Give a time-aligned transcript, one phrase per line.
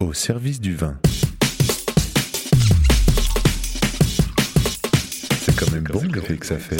[0.00, 0.96] au service du vin.
[5.42, 6.76] C'est quand même bon l'effet que ça fait.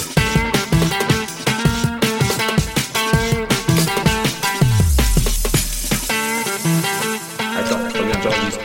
[7.57, 8.61] Attends, reviens, j'enregistre.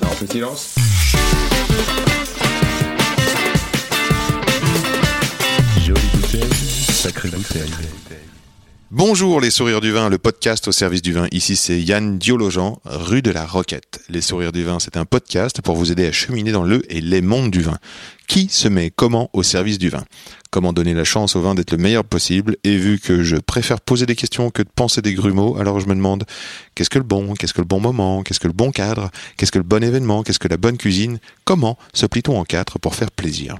[0.00, 0.74] Non, on fait silence.
[5.84, 6.52] Jolie bouteille,
[6.92, 7.72] sacrée bouteille.
[8.92, 11.28] Bonjour les sourires du vin, le podcast au service du vin.
[11.30, 14.00] Ici c'est Yann Diologen, rue de la Roquette.
[14.08, 17.00] Les sourires du vin, c'est un podcast pour vous aider à cheminer dans le et
[17.00, 17.78] les mondes du vin.
[18.26, 20.04] Qui se met comment au service du vin?
[20.50, 22.56] Comment donner la chance au vin d'être le meilleur possible?
[22.64, 25.86] Et vu que je préfère poser des questions que de penser des grumeaux, alors je
[25.86, 26.24] me demande
[26.74, 29.52] qu'est-ce que le bon Qu'est-ce que le bon moment Qu'est-ce que le bon cadre Qu'est-ce
[29.52, 31.20] que le bon événement Qu'est-ce que la bonne cuisine?
[31.44, 33.56] Comment se plie-t-on en quatre pour faire plaisir?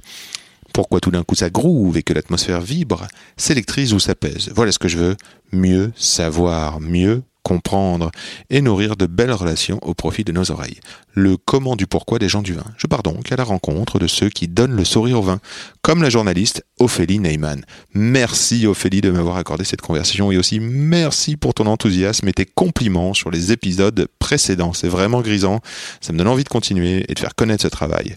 [0.73, 3.07] Pourquoi tout d'un coup ça groove et que l'atmosphère vibre,
[3.37, 4.51] s'électrise ou s'apaise.
[4.55, 5.15] Voilà ce que je veux.
[5.51, 8.11] Mieux savoir, mieux comprendre
[8.49, 10.79] et nourrir de belles relations au profit de nos oreilles.
[11.13, 12.63] Le comment du pourquoi des gens du vin.
[12.77, 15.39] Je pars donc à la rencontre de ceux qui donnent le sourire au vin,
[15.81, 17.65] comme la journaliste Ophélie Neyman.
[17.93, 22.45] Merci Ophélie de m'avoir accordé cette conversation et aussi merci pour ton enthousiasme et tes
[22.45, 24.73] compliments sur les épisodes précédents.
[24.73, 25.59] C'est vraiment grisant,
[25.99, 28.15] ça me donne envie de continuer et de faire connaître ce travail.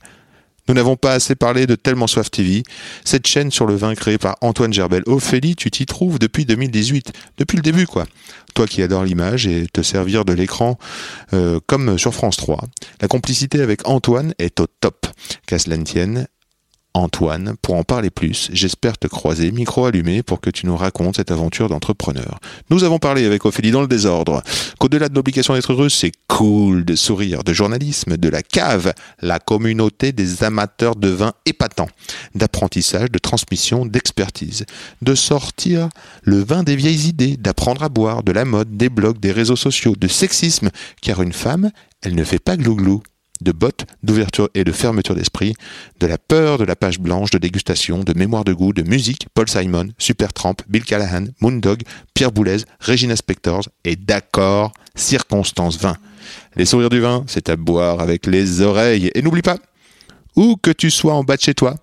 [0.69, 2.63] Nous n'avons pas assez parlé de Tellement Soif TV,
[3.05, 5.03] cette chaîne sur le vin créée par Antoine Gerbel.
[5.07, 8.07] Ophélie, tu t'y trouves depuis 2018, depuis le début quoi.
[8.55, 10.79] Toi qui adores l'image et te servir de l'écran
[11.33, 12.61] euh, comme sur France 3.
[13.01, 15.07] La complicité avec Antoine est au top.
[15.47, 15.77] Qu'à cela
[16.97, 21.17] Antoine, pour en parler plus, j'espère te croiser, micro allumé, pour que tu nous racontes
[21.17, 22.39] cette aventure d'entrepreneur.
[22.71, 24.45] Nous avons parlé avec Ophélie dans le désordre,
[24.79, 29.41] qu'au-delà de l'obligation d'être heureux, c'est cool de sourire, de journalisme, de la cave, la
[29.41, 31.89] communauté des amateurs de vin épatants,
[32.37, 34.65] d'apprentissage, de transmission, d'expertise,
[35.03, 35.89] de sortir
[36.23, 39.57] le vin des vieilles idées, d'apprendre à boire, de la mode, des blogs, des réseaux
[39.57, 40.71] sociaux, de sexisme,
[41.03, 41.73] car une femme,
[42.03, 43.03] elle ne fait pas glouglou
[43.41, 45.55] de bottes, d'ouverture et de fermeture d'esprit,
[46.01, 49.27] de la peur de la page blanche, de dégustation, de mémoire de goût, de musique,
[49.35, 51.83] Paul Simon, Supertramp, Bill Callahan, Moondog,
[52.15, 55.97] Pierre Boulez, Regina Spectors et d'accord, circonstance 20.
[56.57, 59.11] Les sourires du vin, c'est à boire avec les oreilles.
[59.15, 59.59] Et n'oublie pas,
[60.37, 61.75] où que tu sois en bas de chez toi,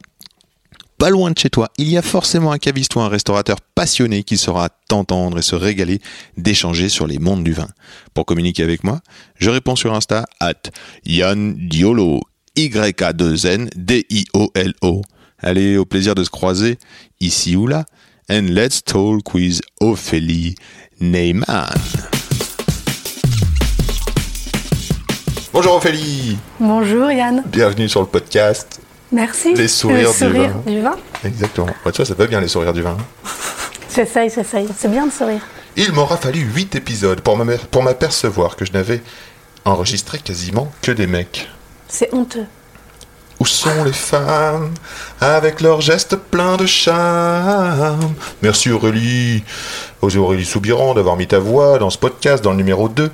[1.01, 4.21] pas loin de chez toi, il y a forcément un caviste ou un restaurateur passionné
[4.21, 5.99] qui saura t'entendre et se régaler
[6.37, 7.69] d'échanger sur les mondes du vin.
[8.13, 8.99] Pour communiquer avec moi,
[9.33, 10.61] je réponds sur Insta at
[11.03, 12.21] Yann Diolo,
[12.55, 15.01] Y-A-2-N D-I-O-L-O.
[15.39, 16.77] Allez, au plaisir de se croiser,
[17.19, 17.85] ici ou là,
[18.29, 20.53] and let's talk with Ophélie
[20.99, 21.73] Neyman.
[25.51, 28.80] Bonjour Ophélie, Bonjour Yann, bienvenue sur le podcast.
[29.11, 29.53] Merci.
[29.53, 30.61] Les sourires Le du vin.
[30.65, 30.95] du vin.
[31.25, 31.67] Exactement.
[31.85, 32.97] Ouais, tu vois, ça va bien les sourires du vin.
[33.95, 34.67] J'essaye, j'essaye.
[34.77, 35.41] C'est bien de sourire.
[35.75, 37.37] Il m'aura fallu 8 épisodes pour
[37.83, 39.01] m'apercevoir que je n'avais
[39.65, 41.49] enregistré quasiment que des mecs.
[41.87, 42.45] C'est honteux.
[43.41, 44.71] Où sont les femmes
[45.19, 48.13] avec leurs gestes pleins de charme?
[48.43, 49.43] Merci Aurélie,
[50.03, 53.09] aux Aurélie Soubiran d'avoir mis ta voix dans ce podcast dans le numéro 2.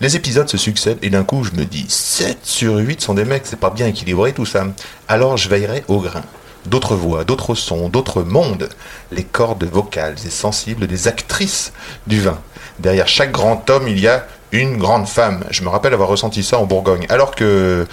[0.00, 3.24] Les épisodes se succèdent et d'un coup je me dis 7 sur 8 sont des
[3.24, 4.64] mecs, c'est pas bien équilibré tout ça.
[5.08, 6.22] Alors je veillerai au grain.
[6.64, 8.68] D'autres voix, d'autres sons, d'autres mondes.
[9.10, 11.72] Les cordes vocales et sensibles des actrices
[12.06, 12.38] du vin.
[12.78, 15.42] Derrière chaque grand homme, il y a une grande femme.
[15.50, 17.06] Je me rappelle avoir ressenti ça en Bourgogne.
[17.08, 17.86] Alors que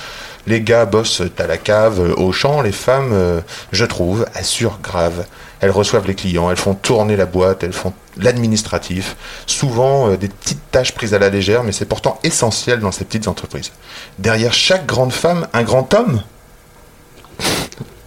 [0.47, 3.41] les gars bossent à la cave, euh, au champ, les femmes, euh,
[3.71, 5.25] je trouve, assurent grave.
[5.61, 9.15] Elles reçoivent les clients, elles font tourner la boîte, elles font l'administratif.
[9.45, 13.05] Souvent euh, des petites tâches prises à la légère, mais c'est pourtant essentiel dans ces
[13.05, 13.71] petites entreprises.
[14.17, 16.21] Derrière chaque grande femme, un grand homme?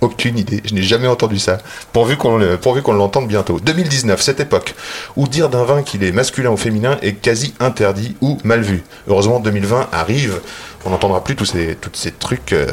[0.02, 1.58] Aucune idée, je n'ai jamais entendu ça.
[1.92, 3.60] Pourvu qu'on l'entende bientôt.
[3.60, 4.74] 2019, cette époque,
[5.16, 8.82] où dire d'un vin qu'il est masculin ou féminin est quasi interdit ou mal vu.
[9.08, 10.40] Heureusement, 2020 arrive,
[10.84, 12.66] on n'entendra plus tous ces, tous ces trucs, euh,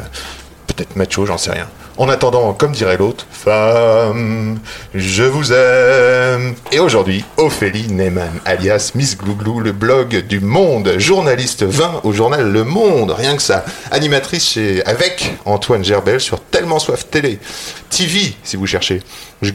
[0.66, 1.68] peut-être macho, j'en sais rien.
[2.00, 4.58] En attendant, comme dirait l'autre, femme,
[4.94, 6.54] je vous aime.
[6.72, 12.50] Et aujourd'hui, Ophélie Neyman, alias Miss Glouglou, le blog du Monde, journaliste vin au journal
[12.50, 13.66] Le Monde, rien que ça.
[13.90, 17.38] Animatrice chez, avec Antoine Gerbel sur Tellement Soif Télé,
[17.90, 19.02] TV, si vous cherchez,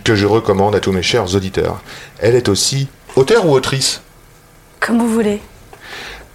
[0.04, 1.81] que je recommande à tous mes chers auditeurs.
[2.20, 4.02] Elle est aussi auteure ou autrice?
[4.80, 5.42] Comme vous voulez.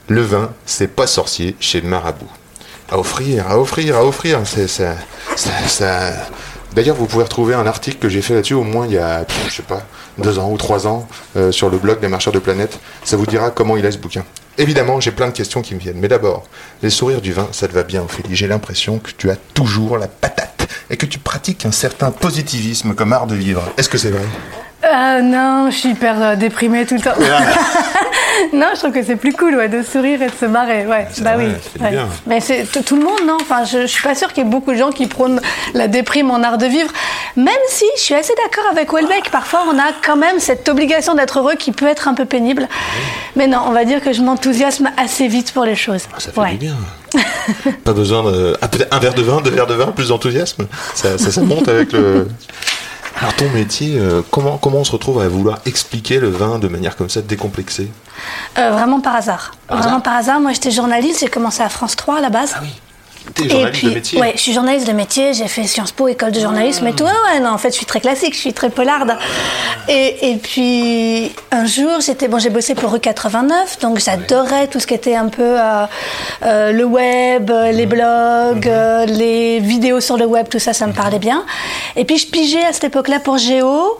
[0.08, 2.26] le vin, c'est pas sorcier chez Marabout.
[2.90, 4.40] À offrir, à offrir, à offrir.
[4.44, 4.94] C'est ça.
[5.37, 6.12] ça, ça-
[6.72, 9.25] D'ailleurs, vous pouvez retrouver un article que j'ai fait là-dessus au moins il y a,
[9.48, 9.82] je sais pas,
[10.19, 12.78] deux ans ou trois ans, euh, sur le blog des marcheurs de planète.
[13.02, 14.25] Ça vous dira comment il est ce bouquin.
[14.56, 15.98] Évidemment, j'ai plein de questions qui me viennent.
[15.98, 16.44] Mais d'abord,
[16.82, 18.37] les sourires du vin, ça te va bien, Ophélie?
[18.37, 22.94] J'ai l'impression que tu as toujours la patate et que tu pratiques un certain positivisme
[22.94, 23.62] comme art de vivre.
[23.76, 24.22] Est-ce que c'est vrai?
[24.84, 27.14] Euh, non, je suis hyper euh, déprimée tout le temps.
[28.52, 30.87] non, je trouve que c'est plus cool ouais, de sourire et de se marrer.
[30.87, 31.82] Ouais, bah vrai, oui.
[31.82, 31.90] ouais.
[31.90, 32.08] bien.
[32.26, 33.37] Mais c'est tout le monde, non?
[33.40, 35.40] Enfin, je, je suis pas sûre qu'il y ait beaucoup de gens qui prônent
[35.75, 36.90] la déprime en art de vivre.
[37.37, 41.14] Même si je suis assez d'accord avec Welbeck, parfois on a quand même cette obligation
[41.14, 42.69] d'être heureux qui peut être un peu pénible.
[43.37, 46.02] Mais non, on va dire que je m'enthousiasme assez vite pour les choses.
[46.14, 46.50] Ah, ça fait Ouais.
[46.52, 46.75] du bien.
[47.84, 48.56] Pas besoin de.
[48.60, 50.66] Ah, peut-être un verre de vin, deux verres de vin, plus d'enthousiasme?
[50.94, 52.28] Ça, ça, ça monte avec le.
[53.20, 56.69] Alors, ton métier, euh, comment, comment on se retrouve à vouloir expliquer le vin de
[56.69, 57.90] manière comme ça, décomplexée?
[58.58, 59.52] Euh, vraiment par hasard.
[59.67, 60.40] Par vraiment hasard par hasard.
[60.40, 61.20] Moi, j'étais journaliste.
[61.20, 62.55] J'ai commencé à France 3 à la base.
[62.56, 62.70] Ah oui.
[63.34, 65.93] T'es Et journaliste puis, de métier ouais, je suis journaliste de métier, j'ai fait Sciences
[65.93, 67.05] Po, école de journalisme et tout.
[67.05, 69.17] Ouais, ouais, non, en fait, je suis très classique, je suis très polarde.
[69.88, 74.81] Et, et puis, un jour, j'étais, bon, j'ai bossé pour Rue 89, donc j'adorais tout
[74.81, 75.84] ce qui était un peu euh,
[76.44, 80.87] euh, le web, euh, les blogs, euh, les vidéos sur le web, tout ça, ça
[80.87, 81.44] me parlait bien.
[81.96, 83.99] Et puis, je pigeais à cette époque-là pour Géo.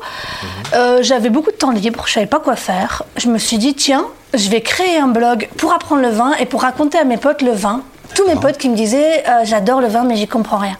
[0.75, 3.02] Euh, J'avais beaucoup de temps libre, je savais pas quoi faire.
[3.16, 6.46] Je me suis dit, tiens, je vais créer un blog pour apprendre le vin et
[6.46, 7.82] pour raconter à mes potes le vin.
[8.15, 10.77] Tous mes potes qui me disaient, euh, j'adore le vin, mais j'y comprends rien.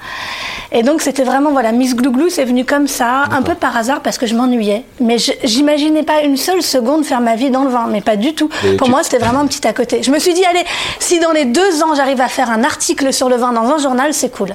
[0.73, 4.00] Et donc, c'était vraiment, voilà, Miss Glouglou, c'est venu comme ça, un peu par hasard,
[4.03, 4.85] parce que je m'ennuyais.
[5.00, 8.35] Mais j'imaginais pas une seule seconde faire ma vie dans le vin, mais pas du
[8.35, 8.49] tout.
[8.65, 10.03] Et Pour tu- moi, c'était vraiment un petit à côté.
[10.03, 10.65] Je me suis dit, allez,
[11.00, 13.79] si dans les deux ans, j'arrive à faire un article sur le vin dans un
[13.79, 14.55] journal, c'est cool.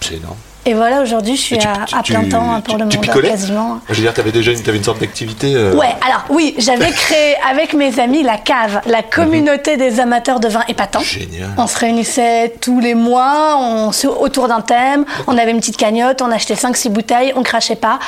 [0.00, 0.34] C'est énorme.
[0.66, 2.88] Et voilà, aujourd'hui, je suis tu- à, tu- à plein tu- temps pour tu- le
[2.88, 3.80] tu monde, quasiment.
[3.88, 5.54] Je veux dire, t'avais déjà une, t'avais une sorte d'activité.
[5.54, 10.40] euh, Ouais, alors oui, j'avais créé avec mes amis la cave, la communauté des amateurs
[10.40, 11.00] de vin épatants.
[11.00, 11.50] Génial.
[11.58, 15.76] On se réunissait tous les mois, on se- autour d'un thème, on avait une petite
[15.76, 17.98] cagnotte, on achetait 5-6 bouteilles, on crachait pas.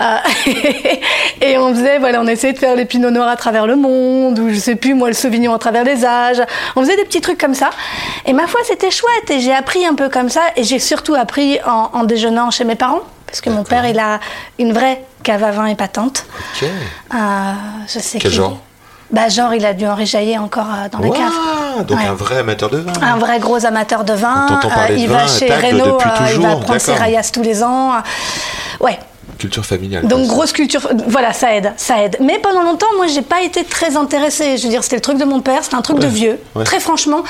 [0.00, 0.16] Euh,
[1.40, 4.38] et on faisait, voilà, on essayait de faire les pinots noirs à travers le monde,
[4.38, 6.42] ou je sais plus, moi, le sauvignon à travers les âges.
[6.76, 7.70] On faisait des petits trucs comme ça.
[8.26, 11.14] Et ma foi, c'était chouette, et j'ai appris un peu comme ça, et j'ai surtout
[11.14, 14.20] appris en, en déjeunant chez mes parents, parce que mon père, il a
[14.58, 16.24] une vraie cave à vin épatante.
[16.62, 16.68] Ok.
[17.14, 17.18] Euh,
[17.86, 18.58] je sais Quel genre
[19.10, 21.86] bah, genre, il a dû enrijailler encore euh, dans la Ouah, cave.
[21.86, 22.06] donc Ouais.
[22.06, 22.92] un vrai amateur de vin.
[23.02, 24.46] Un vrai gros amateur de vin.
[24.62, 27.42] Parler de il vin va à chez Renault, euh, il va prendre ses raillasses tous
[27.42, 27.92] les ans.
[28.80, 28.98] Ouais.
[29.38, 30.06] Culture familiale.
[30.06, 32.16] Donc grosse culture, voilà, ça aide, ça aide.
[32.20, 34.56] Mais pendant longtemps, moi, j'ai pas été très intéressée.
[34.56, 36.40] Je veux dire, c'était le truc de mon père, c'était un truc de vieux.
[36.54, 36.64] ouais.
[36.64, 37.22] Très franchement.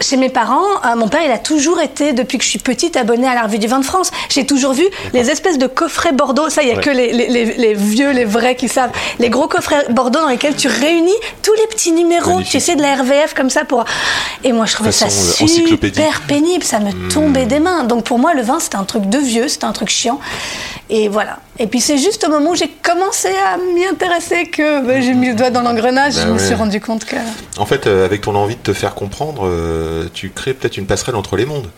[0.00, 2.96] Chez mes parents, euh, mon père, il a toujours été, depuis que je suis petite,
[2.96, 4.10] abonné à la revue du vin de France.
[4.28, 4.84] J'ai toujours vu
[5.14, 6.50] les espèces de coffrets Bordeaux.
[6.50, 6.80] Ça, il y a Ouais.
[6.82, 8.90] que les, les- les- les vieux, les vrais qui savent.
[9.18, 11.10] Les gros coffrets Bordeaux dans lesquels tu réunis
[11.42, 12.52] tous les petits numéros, Magnifique.
[12.52, 13.84] tu sais, de la RVF comme ça pour.
[14.44, 16.62] Et moi, je trouvais ça Façon, euh, super pénible.
[16.64, 17.84] Ça me tombait des mains.
[17.84, 20.20] Donc pour moi, le vin, c'était un truc de vieux, c'était un truc chiant.
[20.90, 21.38] Et voilà.
[21.58, 25.14] Et puis c'est juste au moment où j'ai commencé à m'y intéresser que ben, j'ai
[25.14, 26.14] mis le doigt dans l'engrenage.
[26.14, 27.16] Bah je me suis rendu compte que.
[27.58, 30.86] En fait, euh, avec ton envie de te faire comprendre, euh, tu crées peut-être une
[30.86, 31.68] passerelle entre les mondes.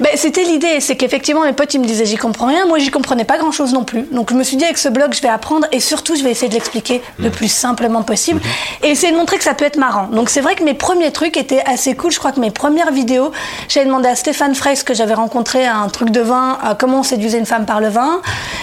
[0.00, 2.90] Ben, c'était l'idée, c'est qu'effectivement mes potes ils me disaient j'y comprends rien, moi j'y
[2.90, 4.02] comprenais pas grand chose non plus.
[4.12, 6.30] Donc je me suis dit avec ce blog je vais apprendre et surtout je vais
[6.30, 8.40] essayer de l'expliquer le plus simplement possible
[8.84, 10.06] et essayer de montrer que ça peut être marrant.
[10.06, 12.12] Donc c'est vrai que mes premiers trucs étaient assez cool.
[12.12, 13.32] Je crois que mes premières vidéos,
[13.68, 17.02] j'avais demandé à Stéphane Freys que j'avais rencontré à un truc de vin, comment on
[17.02, 18.20] séduisait une femme par le vin.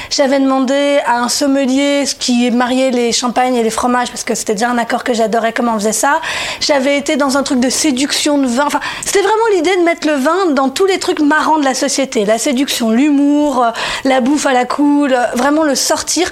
[0.09, 4.35] J'avais demandé à un sommelier ce qui mariait les champagnes et les fromages parce que
[4.35, 6.21] c'était déjà un accord que j'adorais comment on faisait ça.
[6.59, 8.65] J'avais été dans un truc de séduction de vin.
[8.67, 11.73] Enfin, c'était vraiment l'idée de mettre le vin dans tous les trucs marrants de la
[11.73, 12.25] société.
[12.25, 13.69] La séduction, l'humour, euh,
[14.03, 16.29] la bouffe à la cool, euh, vraiment le sortir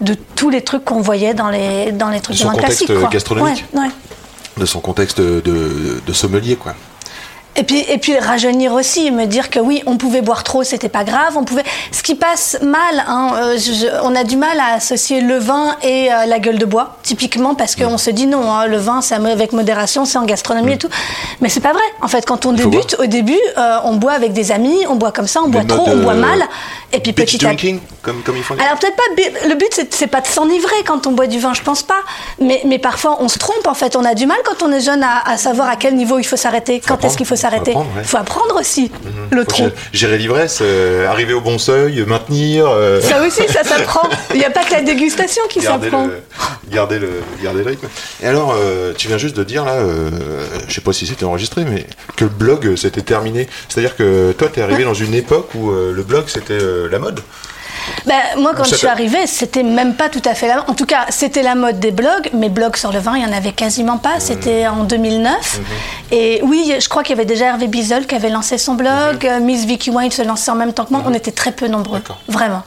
[0.00, 2.54] de tous les trucs qu'on voyait dans les, dans les trucs De de son vin
[2.54, 3.00] contexte classiques.
[3.00, 3.08] quoi.
[3.10, 3.64] gastronomique.
[3.72, 3.88] Ouais, ouais.
[4.56, 6.74] De son contexte de sommelier, quoi.
[7.56, 10.88] Et puis, et puis rajeunir aussi, me dire que oui, on pouvait boire trop, c'était
[10.88, 11.36] pas grave.
[11.36, 11.62] On pouvait.
[11.92, 15.76] Ce qui passe mal, hein, euh, je- on a du mal à associer le vin
[15.82, 19.02] et euh, la gueule de bois, typiquement parce qu'on se dit non, hein, le vin
[19.02, 20.88] c'est avec modération, c'est en gastronomie et tout.
[21.40, 21.82] Mais c'est pas vrai.
[22.02, 25.12] En fait, quand on débute, au début, euh, on boit avec des amis, on boit
[25.12, 26.42] comme ça, on boit trop, on boit mal,
[26.92, 28.54] et puis petit à drinking, comme, comme ils font.
[28.54, 29.48] alors peut-être pas.
[29.48, 32.00] Le but c'est- pas de s'enivrer quand on boit du vin, je pense pas.
[32.40, 33.94] Mais, mais parfois on se trompe en fait.
[33.96, 36.24] On a du mal quand on est jeune à, à savoir à quel niveau il
[36.24, 36.80] faut s'arrêter.
[36.86, 38.04] Quand est-ce qu'il faut Faut s'arrêter ouais.
[38.04, 38.90] Faut apprendre aussi
[39.30, 39.68] le Faut trop.
[39.92, 42.66] gérer- l'ivresse, euh, arriver au bon seuil, maintenir.
[42.68, 44.08] euh, Ça aussi, ça s'apprend.
[44.32, 46.06] Il n'y a pas que la dégustation qui s'apprend.
[46.06, 46.22] le,
[46.70, 47.10] garder, le,
[47.42, 47.88] garder le rythme.
[48.22, 49.76] Et alors, euh, tu viens juste de dire là,
[50.68, 51.86] je sais pas si c'était enregistré, mais
[52.16, 53.48] que le blog c'était terminé.
[53.68, 56.58] C'est-à-dire que toi, tu es arrivé dans une époque où le blog c'était
[56.90, 57.20] la mode.
[58.06, 60.86] Ben, moi, quand je suis arrivée, c'était même pas tout à fait la En tout
[60.86, 63.52] cas, c'était la mode des blogs, mais blogs sur le vin, il y en avait
[63.52, 64.20] quasiment pas.
[64.20, 65.60] C'était en 2009.
[66.12, 69.24] Et oui, je crois qu'il y avait déjà Hervé Bizel qui avait lancé son blog.
[69.24, 71.02] euh, Miss Vicky Wine se lançait en même temps que moi.
[71.06, 72.02] On était très peu nombreux.
[72.28, 72.62] Vraiment.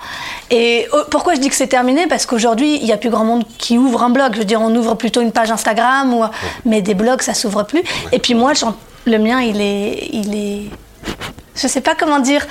[0.49, 2.07] Et oh, pourquoi je dis que c'est terminé?
[2.07, 4.33] Parce qu'aujourd'hui, il n'y a plus grand monde qui ouvre un blog.
[4.33, 6.23] Je veux dire, on ouvre plutôt une page Instagram, ou...
[6.65, 7.83] mais des blogs, ça s'ouvre plus.
[8.11, 8.53] Et puis moi,
[9.05, 10.63] le mien, il est, il est.
[11.55, 12.45] Je sais pas comment dire.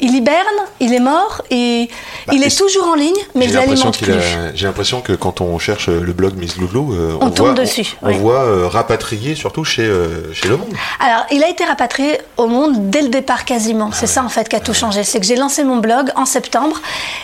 [0.00, 0.36] Il hiberne,
[0.80, 1.88] il est mort, et
[2.26, 4.12] Bah, il est toujours en ligne, mais l'impression l'alimente plus.
[4.12, 7.46] a- J'ai l'impression que quand on cherche le blog Miss Glouglou, euh, On on, tombe
[7.46, 8.14] voit, dessus, on, oui.
[8.14, 10.72] on voit euh, rapatrier surtout chez, euh, chez Le Monde.
[11.00, 13.90] Alors, il a été rapatrié au monde dès le départ quasiment.
[13.92, 15.02] C'est ça en fait qui a tout changé.
[15.02, 16.80] C'est que j'ai lancé mon blog en septembre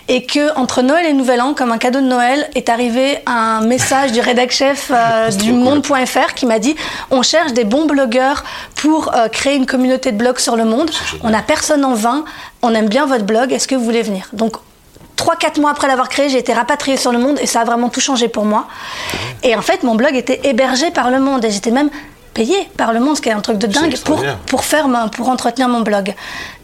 [0.09, 3.61] et que entre Noël et Nouvel An, comme un cadeau de Noël, est arrivé un
[3.61, 5.61] message du rédac chef euh, du cool.
[5.61, 6.75] Monde.fr qui m'a dit
[7.13, 8.43] on cherche des bons blogueurs
[8.75, 10.91] pour euh, créer une communauté de blogs sur le monde.
[11.23, 12.25] On n'a personne en vain.
[12.67, 13.53] On aime bien votre blog.
[13.53, 14.27] Est-ce que vous voulez venir?
[14.33, 14.57] Donc
[15.19, 17.91] 3-4 mois après l'avoir créé, j'ai été rapatriée sur le monde et ça a vraiment
[17.91, 18.67] tout changé pour moi.
[19.43, 21.91] Et en fait, mon blog était hébergé par le monde et j'étais même
[22.33, 25.29] payée par le monde, ce qui est un truc de dingue pour, pour, faire pour
[25.29, 26.15] entretenir mon blog.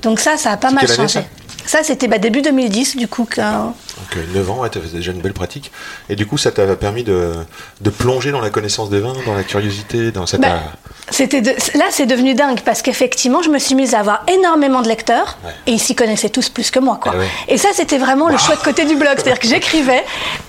[0.01, 1.21] Donc ça, ça a pas mal changé.
[1.67, 3.27] Ça, c'était bah, début 2010, du coup.
[3.27, 3.43] Que...
[4.01, 5.71] Donc euh, 9 ans, ouais, tu avais déjà une belle pratique.
[6.09, 7.33] Et du coup, ça t'a permis de,
[7.81, 10.41] de plonger dans la connaissance des vins, dans la curiosité, dans cette...
[10.41, 10.61] Bah,
[11.11, 14.81] c'était de- Là, c'est devenu dingue parce qu'effectivement, je me suis mise à avoir énormément
[14.83, 15.51] de lecteurs Ouais.
[15.67, 16.99] et ils s'y connaissaient tous plus que moi.
[17.03, 17.13] Quoi.
[17.15, 17.27] Ah ouais.
[17.49, 19.13] Et ça, c'était vraiment le chouette côté du blog.
[19.17, 20.05] C'est-à-dire que j'écrivais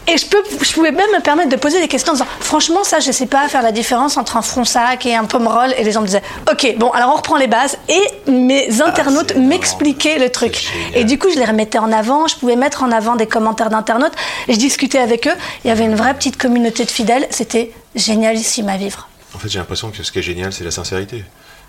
[0.08, 2.84] et je, peux, je pouvais même me permettre de poser des questions en disant Franchement,
[2.84, 5.74] ça, je sais pas faire la différence entre un fronsac et un pomerol.
[5.77, 7.77] Et les gens me disaient Ok, bon, alors on reprend les bases.
[7.89, 9.50] Et mes internautes Ah, énorme.
[9.50, 10.67] m'expliquaient le truc.
[10.93, 12.27] Et du coup, je les remettais en avant.
[12.27, 14.14] Je pouvais mettre en avant des commentaires d'internautes.
[14.48, 15.34] Et je discutais avec eux.
[15.64, 17.28] Il y avait une vraie petite communauté de fidèles.
[17.30, 19.08] C'était génialissime à vivre.
[19.36, 21.24] En fait, j'ai l'impression que ce qui est génial, c'est la sincérité.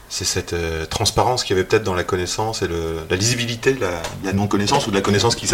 [0.09, 3.73] C'est cette euh, transparence qu'il y avait peut-être dans la connaissance et le, la lisibilité
[3.73, 5.47] de la, non-connaissance ou de la connaissance qui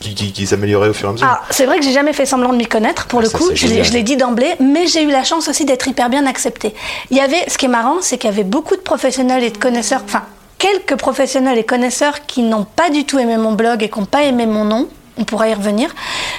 [0.00, 1.28] qui, qui, qui s'améliorait au fur et à mesure.
[1.30, 3.38] Ah, c'est vrai que j'ai jamais fait semblant de m'y connaître pour Ah, le ça,
[3.38, 6.74] coup, je l'ai dit d'emblée, mais j'ai eu la chance aussi d'être hyper bien acceptée.
[7.12, 9.50] Il y avait, ce qui est marrant, c'est qu'il y avait beaucoup de professionnels et
[9.50, 10.24] de connaisseurs, enfin
[10.58, 14.06] quelques professionnels et connaisseurs qui n'ont pas du tout aimé mon blog et qui n'ont
[14.06, 14.88] pas aimé mon nom.
[15.18, 15.94] On pourra y revenir.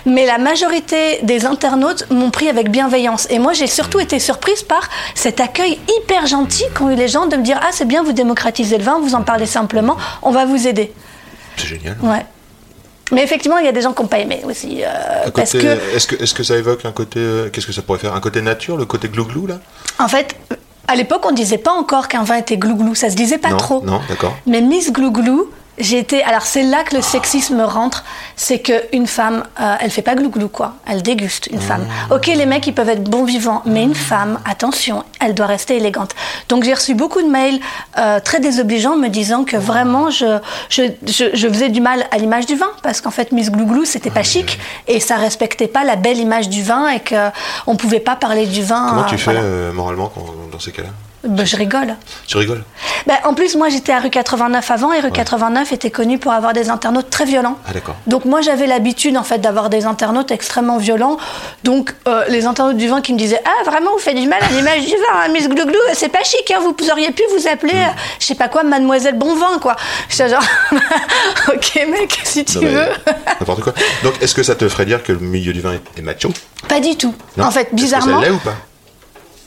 [0.05, 3.27] Mais la majorité des internautes m'ont pris avec bienveillance.
[3.29, 7.27] Et moi, j'ai surtout été surprise par cet accueil hyper gentil qu'ont eu les gens
[7.27, 10.31] de me dire Ah, c'est bien, vous démocratisez le vin, vous en parlez simplement, on
[10.31, 10.93] va vous aider.
[11.57, 11.97] C'est génial.
[12.01, 12.25] Ouais.
[13.11, 14.83] Mais effectivement, il y a des gens qui n'ont pas aimé aussi.
[14.83, 15.57] euh, parce que,
[15.95, 17.19] Est-ce que, est-ce que ça évoque un côté...
[17.19, 18.15] euh, Qu'est-ce que ça pourrait faire?
[18.15, 19.59] Un côté nature, le côté glouglou, là?
[19.99, 20.33] En fait,
[20.87, 22.95] à l'époque, on disait pas encore qu'un vin était glouglou.
[22.95, 23.81] Ça se disait pas Non, trop.
[23.85, 24.37] non, d'accord.
[24.47, 26.23] Mais Miss Glouglou, j'ai été.
[26.23, 28.03] Alors, c'est là que le sexisme rentre.
[28.35, 30.73] C'est qu'une femme, euh, elle fait pas glouglou, quoi.
[30.87, 31.81] Elle déguste, une femme.
[31.83, 32.13] Mmh.
[32.13, 33.61] Ok, les mecs, ils peuvent être bons vivants.
[33.65, 36.11] Mais une femme, attention, elle doit rester élégante.
[36.49, 37.59] Donc, j'ai reçu beaucoup de mails
[37.97, 42.17] euh, très désobligeants me disant que vraiment, je, je, je, je faisais du mal à
[42.17, 42.69] l'image du vin.
[42.83, 44.59] Parce qu'en fait, Miss Glouglou, c'était pas chic.
[44.87, 46.89] Et ça respectait pas la belle image du vin.
[46.89, 48.87] Et qu'on pouvait pas parler du vin.
[48.89, 49.41] Comment euh, tu fais voilà.
[49.41, 50.89] euh, moralement quand- dans ces cas-là?
[51.23, 51.95] Ben, je rigole.
[52.25, 52.63] Tu rigoles
[53.05, 56.31] Ben, en plus, moi, j'étais à rue 89 avant, et rue 89 était connue pour
[56.31, 57.57] avoir des internautes très violents.
[57.67, 57.95] Ah d'accord.
[58.07, 61.17] Donc moi, j'avais l'habitude, en fait, d'avoir des internautes extrêmement violents.
[61.63, 64.39] Donc, euh, les internautes du vin qui me disaient «Ah, vraiment, vous faites du mal
[64.41, 67.47] à l'image du vin, hein, Miss Glouglou, c'est pas chic, hein, vous auriez pu vous
[67.47, 67.89] appeler, Hmm.
[67.89, 69.75] euh, je sais pas quoi, Mademoiselle Bon Vin, quoi.»
[70.09, 70.43] J'étais genre
[71.53, 72.87] «Ok, mec, si tu Non, veux.
[73.39, 73.73] N'importe quoi.
[74.03, 76.29] Donc, est-ce que ça te ferait dire que le milieu du vin est, macho»
[76.67, 77.13] Pas du tout.
[77.37, 78.19] Non En fait, Est-ce que bizarrement...
[78.21, 78.55] ça l'est ou pas?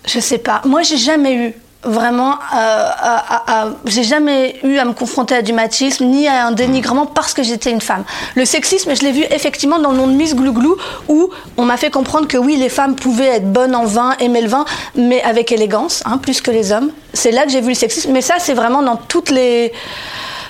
[0.06, 0.60] Je sais pas.
[0.66, 1.54] Moi, j'ai jamais eu
[1.84, 6.26] vraiment, euh, à- à- à- j'ai jamais eu à me confronter à du machisme ni
[6.28, 8.04] à un dénigrement parce que j'étais une femme.
[8.34, 10.76] Le sexisme, je l'ai vu effectivement dans le nom de Miss Glouglou
[11.08, 14.40] où on m'a fait comprendre que oui, les femmes pouvaient être bonnes en vin, aimer
[14.42, 14.64] le vin,
[14.96, 16.90] mais avec élégance, hein, plus que les hommes.
[17.12, 18.12] C'est là que j'ai vu le sexisme.
[18.12, 19.72] Mais ça, c'est vraiment dans toutes les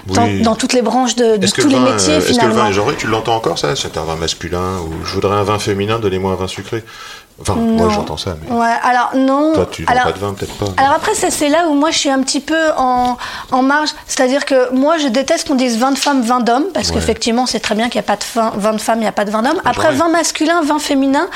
[0.07, 0.43] dans, Oui.
[0.43, 2.75] dans toutes les branches de, tous le les métiers euh, est-ce que le vin est
[2.75, 2.95] genré?
[2.97, 3.75] Tu l'entends encore ça?
[3.75, 6.85] C'est un vin masculin ou je voudrais un vin féminin, donnez-moi un vin sucré.
[7.41, 9.55] Enfin, moi j'entends ça, mais Ouais, alors non.
[9.55, 10.67] toi tu alors, pas de vin peut-être pas.
[10.81, 13.17] Alors après, ça, c'est là où moi je suis un petit peu en,
[13.50, 13.91] en marge.
[14.07, 16.95] C'est-à-dire que moi je déteste qu'on dise 20 de femmes, 20 d'hommes, parce Ouais.
[16.95, 19.07] qu'effectivement c'est très bien qu'il n'y a pas de vin, 20 de femmes, il n'y
[19.09, 19.61] a pas de 20 d'hommes.
[19.64, 19.97] Après, genré.
[19.97, 21.26] 20 masculin, 20 féminin,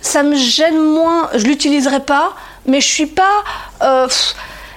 [0.00, 2.32] ça me gêne moins, je l'utiliserai pas,
[2.66, 3.44] mais je suis pas.
[3.82, 4.34] euh, pff,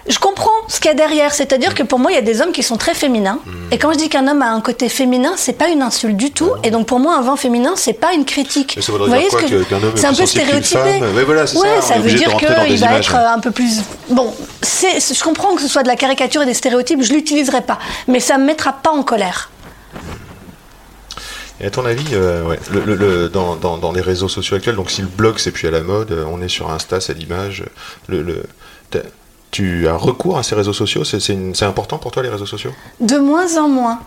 [0.07, 2.41] je comprends ce qu'il y a derrière, c'est-à-dire que pour moi, il y a des
[2.41, 3.39] hommes qui sont très féminins.
[3.71, 6.31] Et quand je dis qu'un homme a un côté féminin, c'est pas une insulte du
[6.31, 6.51] tout.
[6.63, 8.73] Et donc pour moi, un vin féminin, c'est pas une critique.
[8.75, 10.79] Mais ça voudrait dire quoi, que- qu'un homme est C'est un peu stéréotypé.
[11.15, 13.07] Ouais, voilà, c'est Ouais, ça, est veut dire qu'il va images.
[13.07, 13.81] être euh, un peu plus.
[14.09, 17.61] Bon, c'est, je comprends que ce soit de la caricature et des stéréotypes, je l'utiliserai
[17.61, 17.79] pas,
[18.09, 19.49] mais ça me mettra pas en colère.
[21.61, 24.57] Et à ton avis, euh, ouais, le, le- le- dans, dans- dans les réseaux sociaux
[24.57, 26.99] actuels, donc si le blog c'est plus à la mode, euh, on est sur Insta,
[26.99, 27.63] c'est l'image.
[28.07, 28.43] Le,
[29.53, 32.71] tu as recours à ces réseaux sociaux C'est important pour toi les réseaux sociaux?
[32.99, 33.99] De moins en moins.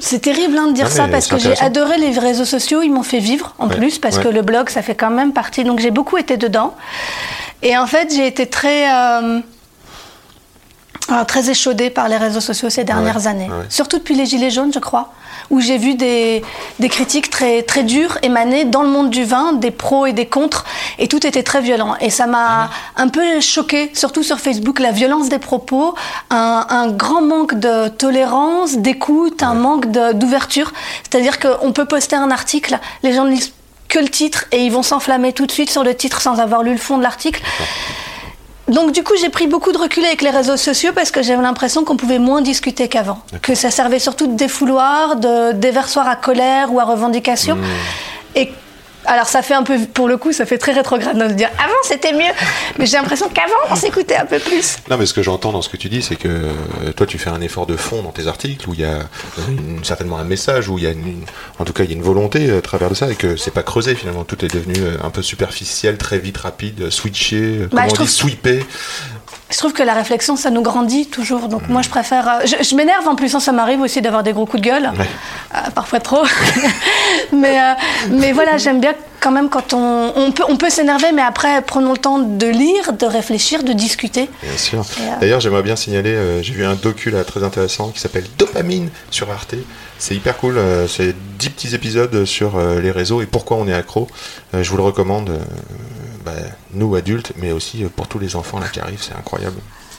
[0.00, 2.90] C'est terrible hein, de dire Ah, ça parce que j'ai adoré les réseaux sociaux, ils
[2.90, 4.24] m'ont fait vivre en Ouais, plus parce ouais.
[4.24, 5.62] que le blog ça fait quand même partie.
[5.64, 6.74] Donc j'ai beaucoup été dedans.
[7.62, 8.80] Et en fait j'ai été très.
[8.92, 9.40] euh,
[11.12, 13.48] Alors, très échaudée par les réseaux sociaux ces dernières ouais, années.
[13.48, 13.66] ouais.
[13.68, 15.12] Surtout depuis les Gilets jaunes, je crois,
[15.50, 16.42] où j'ai vu des,
[16.78, 20.26] des critiques très, très dures émaner dans le monde du vin, des pros et des
[20.26, 20.64] contres,
[20.98, 21.96] et tout était très violent.
[22.00, 25.94] Et ça m'a un peu choqué, surtout sur Facebook, la violence des propos,
[26.30, 30.72] un, un grand manque de tolérance, d'écoute, un manque d'ouverture.
[31.02, 33.52] C'est-à-dire qu'on peut poster un article, les gens ne lisent
[33.88, 36.62] que le titre et ils vont s'enflammer tout de suite sur le titre sans avoir
[36.62, 37.42] lu le fond de l'article.
[38.68, 41.42] Donc du coup, j'ai pris beaucoup de recul avec les réseaux sociaux parce que j'avais
[41.42, 43.18] l'impression qu'on pouvait moins discuter qu'avant.
[43.42, 47.58] Que ça servait surtout de défouloir, de déversoir à colère ou à revendication.
[48.34, 48.52] Et
[49.06, 51.72] alors ça fait un peu, pour le coup, ça fait très rétrograde de dire avant
[51.84, 52.32] c'était mieux.
[52.78, 54.76] Mais j'ai l'impression qu'avant on s'écoutait un peu plus.
[54.90, 57.18] Non, mais ce que j'entends dans ce que tu dis, c'est que euh, toi, tu
[57.18, 59.02] fais un effort de fond dans tes articles où il y a euh,
[59.48, 61.24] une- certainement un message, où il y a une,
[61.58, 63.36] en tout cas, il y a une volonté euh, à travers de ça et que
[63.36, 64.24] c'est pas creusé finalement.
[64.24, 68.64] Tout est devenu un peu superficiel, très vite, rapide, switché, Bah, comment on dit, sweepé.
[69.52, 71.48] Je trouve que la réflexion, ça nous grandit toujours.
[71.48, 72.26] Donc moi, je préfère.
[72.28, 74.68] euh, Je, je m'énerve en plus, hein, ça m'arrive aussi d'avoir des gros coups de
[74.68, 75.06] gueule, Ouais.
[75.54, 76.24] Euh, parfois trop.
[77.32, 77.72] mais, euh,
[78.10, 81.62] mais voilà, j'aime bien quand même quand on, on peut, on peut s'énerver, mais après,
[81.62, 84.28] prenons le temps de lire, de réfléchir, de discuter.
[84.42, 84.80] Bien sûr.
[84.80, 88.88] Euh, D'ailleurs, j'aimerais bien signaler, j'ai vu un docu là très intéressant qui s'appelle Dopamine
[89.10, 89.54] sur Arte.
[89.98, 90.58] C'est hyper cool.
[90.88, 94.08] c'est 10 petits épisodes sur les réseaux et pourquoi on est accro.
[94.52, 95.38] Je vous le recommande,
[96.24, 96.32] bah,
[96.72, 99.02] nous adultes, mais aussi euh, pour tous les enfants là qui arrivent.
[99.02, 99.56] C'est incroyable.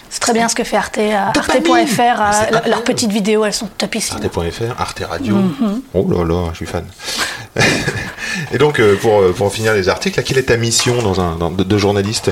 [0.10, 1.66] C'est très bien ce que fait Arte, euh, arte.fr.
[1.66, 4.18] Mais euh, leurs petites vidéos, elles sont topissimes.
[4.24, 5.36] Arte.fr, Arte Radio.
[5.36, 5.82] Mhm.
[5.96, 6.86] Oh là là, je suis fan.
[8.52, 11.52] et donc, pour, pour finir les articles, là, quelle est ta mission dans un, dans-
[11.52, 12.32] de, de journaliste?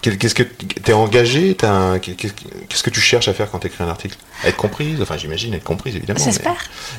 [0.00, 1.54] Qu'est-ce que t'es engagé?
[1.56, 4.16] T'as un- Qu'est-ce que tu cherches à faire quand tu écris un article?
[4.44, 5.02] Être comprise?
[5.02, 6.20] Enfin, j'imagine être comprise, évidemment.
[6.20, 6.56] mais- J'espère.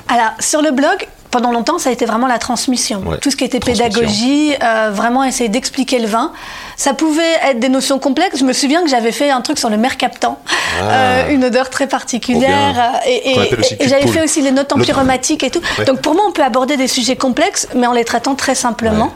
[0.09, 3.01] Alors, sur le blog, pendant longtemps, ça a été vraiment la transmission.
[3.05, 6.31] Ouais, Tout ce qui était pédagogie, euh, vraiment essayer d'expliquer le vin.
[6.75, 8.39] Ça pouvait être des notions complexes.
[8.39, 10.39] Je me souviens que j'avais fait un truc sur le mercaptan,
[10.79, 10.83] Ah.
[10.91, 12.93] euh, une odeur très particulière.
[13.05, 15.61] euh, Et, j'avais fait aussi les notes empyromatiques et tout.
[15.77, 15.85] Ouais.
[15.85, 19.13] Donc pour moi, on peut aborder des sujets complexes, mais en les traitant très simplement.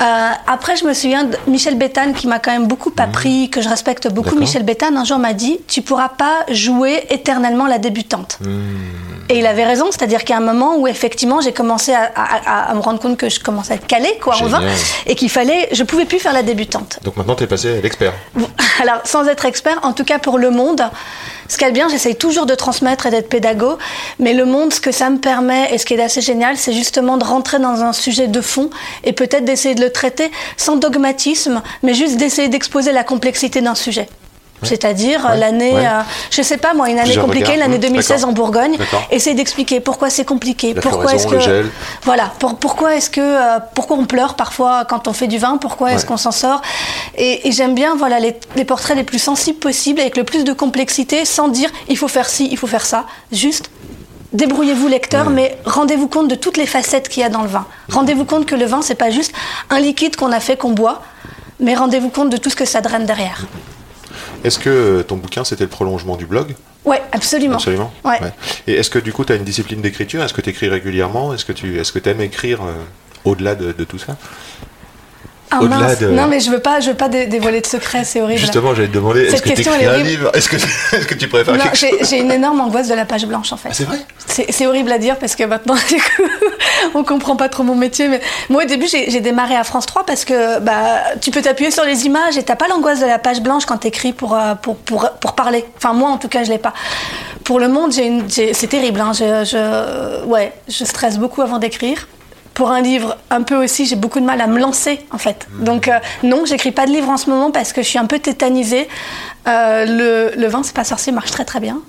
[0.00, 3.60] Euh, après, je me souviens de Michel Béthane qui m'a quand même beaucoup appris, que
[3.60, 4.36] je respecte beaucoup.
[4.36, 8.38] Michel Béthane, un jour m'a dit Tu pourras pas jouer éternellement la débutante.
[9.28, 12.10] Et il avait raison, c'est-à-dire qu'il y a un moment où effectivement j'ai commencé à,
[12.14, 14.60] à- à- à me rendre compte que je commençais à être calée quoi, en vin
[15.06, 16.98] et qu'il fallait, je pouvais plus faire la débutante.
[17.02, 18.12] Donc maintenant, tu es passé à l'expert.
[18.82, 20.82] Alors sans être expert, en tout cas pour le monde,
[21.48, 23.78] ce qui est bien, j'essaye toujours de transmettre et d'être pédago,
[24.18, 26.72] mais le monde, ce que ça me permet et ce qui est assez génial, c'est
[26.74, 28.68] justement de rentrer dans un sujet de fond
[29.04, 33.74] et peut-être d'essayer de le traiter sans dogmatisme, mais juste d'essayer d'exposer la complexité d'un
[33.74, 34.08] sujet.
[34.62, 35.86] C'est-à-dire Ouais, l'année, ouais.
[35.86, 38.28] euh, je sais pas moi, une année Plusieurs compliquée, l'année Mmh, 2016 d'accord.
[38.30, 38.76] en Bourgogne,
[39.10, 41.70] essayer d'expliquer pourquoi c'est compliqué, La pourquoi est-ce que gel.
[42.04, 45.56] voilà, pour- pourquoi est-ce que euh, pourquoi on pleure parfois quand on fait du vin,
[45.58, 46.60] pourquoi est-ce qu'on s'en sort?
[47.16, 50.44] Et, et j'aime bien voilà les, les portraits les plus sensibles possibles avec le plus
[50.44, 53.70] de complexité, sans dire il faut faire ci, il faut faire ça, juste
[54.32, 57.64] débrouillez-vous lecteur, mais rendez-vous compte de toutes les facettes qu'il y a dans le vin.
[57.90, 59.32] Rendez-vous compte que le vin c'est pas juste
[59.70, 61.02] un liquide qu'on a fait qu'on boit,
[61.60, 63.46] mais rendez-vous compte de tout ce que ça draine derrière.
[64.44, 66.54] Est-ce que euh, ton bouquin, c'était le prolongement du blog?
[66.84, 67.56] Ouais, absolument.
[67.56, 67.92] Absolument.
[68.04, 68.18] Ouais.
[68.66, 70.22] Et est-ce que du coup, tu as une discipline d'écriture?
[70.22, 71.34] Est-ce que tu écris régulièrement?
[71.34, 72.72] Est-ce que tu est-ce que aimes écrire euh,
[73.24, 74.16] au-delà de, de tout ça?
[75.50, 75.98] Ah, Au-delà mince.
[75.98, 78.38] de- Non mais je veux pas, je veux pas dé- dévoiler de secrets, c'est horrible.
[78.40, 80.30] Justement, j'allais te demander, est-ce que tu écris est un livre?
[80.34, 80.56] Est-ce que,
[80.96, 82.08] est-ce que tu préfères Non, quelque chose?
[82.08, 83.68] j'ai une énorme angoisse de la page blanche en fait.
[83.70, 83.98] Ah, c'est vrai?
[84.50, 86.22] C'est horrible à dire parce que maintenant, du coup,
[86.94, 88.08] on comprend pas trop mon métier.
[88.08, 91.70] Mais moi, au début, j'ai démarré à France 3 parce que bah, tu peux t'appuyer
[91.70, 94.54] sur les images et t'as pas l'angoisse de la page blanche quand t'écris pour, euh,
[94.54, 95.64] pour, pour, pour parler.
[95.78, 96.74] Enfin, moi, en tout cas, je l'ai pas.
[97.44, 99.00] Pour le monde, c'est terrible.
[99.00, 99.12] hein.
[99.14, 102.06] Je, je, ouais, je stresse beaucoup avant d'écrire.
[102.58, 105.46] Pour un livre, un peu aussi, j'ai beaucoup de mal à me lancer, en fait.
[105.60, 108.06] Donc, euh, non, j'écris pas de livre en ce moment parce que je suis un
[108.06, 108.88] peu tétanisée.
[109.46, 111.80] Euh, le, le vin, c'est pas sorcier, marche très très bien.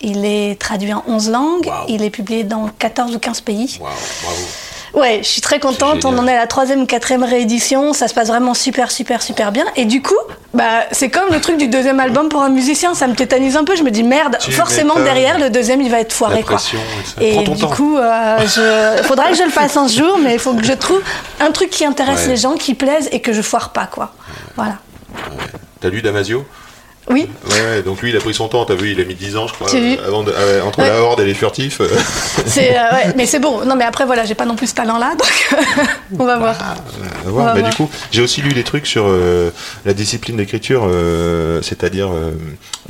[0.00, 1.66] Il est traduit en 11 langues.
[1.66, 1.72] Wow.
[1.88, 3.76] Il est publié dans 14 ou 15 pays.
[3.78, 3.96] Bravo.
[4.94, 6.04] Ouais, je suis très contente.
[6.04, 7.92] On en est à la troisième ou quatrième réédition.
[7.92, 9.64] Ça se passe vraiment super, super, super bien.
[9.74, 10.14] Et du coup,
[10.52, 12.94] bah, c'est comme le truc du deuxième album pour un musicien.
[12.94, 13.74] Ça me tétanise un peu.
[13.76, 16.42] Je me dis merde, Tu forcément derrière, le deuxième, il va être foiré.
[16.44, 16.58] Quoi.
[17.20, 17.70] et du temps.
[17.70, 19.02] coup, euh, je...
[19.02, 21.02] faudra que je le fasse un jour, mais il faut que je trouve
[21.40, 22.28] un truc qui intéresse Ouais.
[22.28, 24.12] les gens, qui plaise et que je foire pas, quoi.
[24.54, 24.74] Voilà.
[25.80, 26.44] T'as lu Damasio?
[27.10, 27.28] Oui.
[27.50, 29.46] Ouais, donc lui, il a pris son temps, t'as vu, il a mis 10 ans,
[29.46, 30.88] je crois, euh, avant de, ouais, entre Ouais.
[30.88, 31.80] la horde et les furtifs.
[31.82, 31.88] euh,
[32.46, 33.62] C'est, euh, ouais, mais c'est bon.
[33.66, 35.58] Non, mais après, voilà, j'ai pas non plus ce talent-là, donc
[36.18, 36.54] on va voir.
[36.54, 36.76] voir.
[37.26, 37.70] On va Mais voir.
[37.70, 39.50] du coup, j'ai aussi lu des trucs sur euh,
[39.84, 42.32] la discipline d'écriture, euh, c'est-à-dire euh,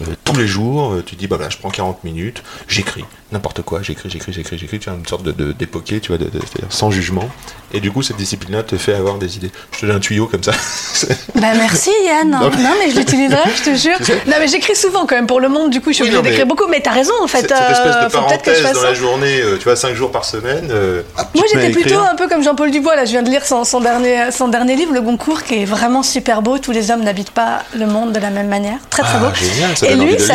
[0.01, 3.63] euh, tous les jours, euh, tu dis, bah, bah, je prends 40 minutes, j'écris, n'importe
[3.63, 6.27] quoi, j'écris, j'écris, j'écris, j'écris, tu as une sorte de, de d'époqué, tu vois, de,
[6.27, 7.29] de- c'est-à-dire sans jugement.
[7.77, 9.51] Et du coup, cette discipline-là te fait avoir des idées.
[9.73, 10.53] Je te donne un tuyau comme ça.
[11.35, 12.31] Bah merci Yann.
[12.31, 13.99] Non, Non mais- je l'utiliserai, je te jure.
[14.27, 16.31] Non mais j'écris souvent quand même pour le monde, du coup je suis Oui, obligée
[16.31, 17.41] d'écrire beaucoup, mais t'as raison en fait.
[17.41, 18.87] Cette, cette espèce euh, de parenthèse fasse dans ça.
[18.89, 20.69] la journée, euh, tu vois, 5 jours par semaine.
[20.71, 23.45] euh, tu Moi j'étais plutôt un peu comme Jean-Paul Dubois, là je viens de lire
[23.45, 26.59] son, son dernier, son dernier livre, Le Goncourt, qui est vraiment super beau.
[26.59, 28.79] Tous les hommes n'habitent pas le monde de la même manière.
[28.89, 29.27] Très très beau.
[29.31, 30.29] Ah, génial, ça Et lui, C'est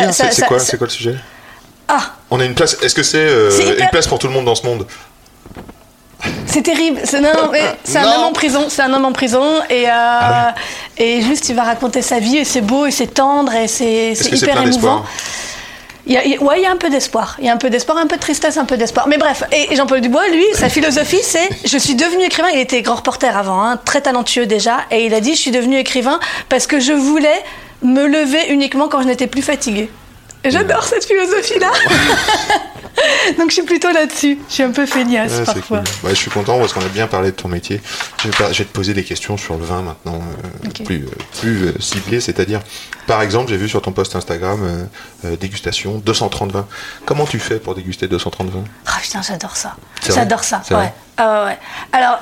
[0.46, 1.14] quoi, ça- c'est quoi le sujet?
[1.88, 2.76] Ah, On a une place.
[2.82, 4.86] Est-ce que c'est euh, hyper- une place pour tout le monde dans ce monde?
[6.46, 7.00] C'est terrible.
[7.04, 8.66] C'est un homme en prison.
[8.68, 10.54] C'est un homme en prison et euh, Ah
[10.96, 14.12] et juste il va raconter sa vie et c'est beau et c'est tendre et c'est
[14.12, 15.04] hyper émouvant.
[16.06, 17.36] Il y a, il ouais, il y a un peu d'espoir.
[17.38, 19.06] Il y a un peu d'espoir, un peu de tristesse, un peu d'espoir.
[19.06, 22.48] Mais bref, et, et Jean-Paul Dubois, lui, sa philosophie, c'est je suis devenu écrivain.
[22.52, 25.50] Il était grand reporter avant, hein, très talentueux déjà, et il a dit je suis
[25.50, 27.40] devenu écrivain parce que je voulais
[27.82, 29.90] me lever uniquement quand je n'étais plus fatigué.
[30.44, 31.70] J'adore cette philosophie-là.
[33.38, 34.38] Donc je suis plutôt là-dessus.
[34.48, 35.78] Je suis un peu feignasse Ouais, parfois.
[35.78, 35.86] cool.
[36.08, 37.80] Ouais, je suis content parce qu'on a bien parlé de ton métier.
[38.22, 40.20] Je vais, pas- je vais te poser des questions sur le vin maintenant,
[40.66, 41.10] euh, plus, euh,
[41.40, 42.60] plus euh, ciblées, c'est-à-dire,
[43.06, 44.88] par exemple, j'ai vu sur ton post Instagram
[45.24, 46.66] euh, dégustation 230 vins.
[47.06, 48.64] Comment tu fais pour déguster 230 vins?
[48.86, 49.76] Ah putain, j'adore ça.
[50.06, 50.62] J'adore ça.
[50.70, 50.92] Ouais.
[51.16, 51.58] Ah ouais, ouais.
[51.92, 52.18] Alors,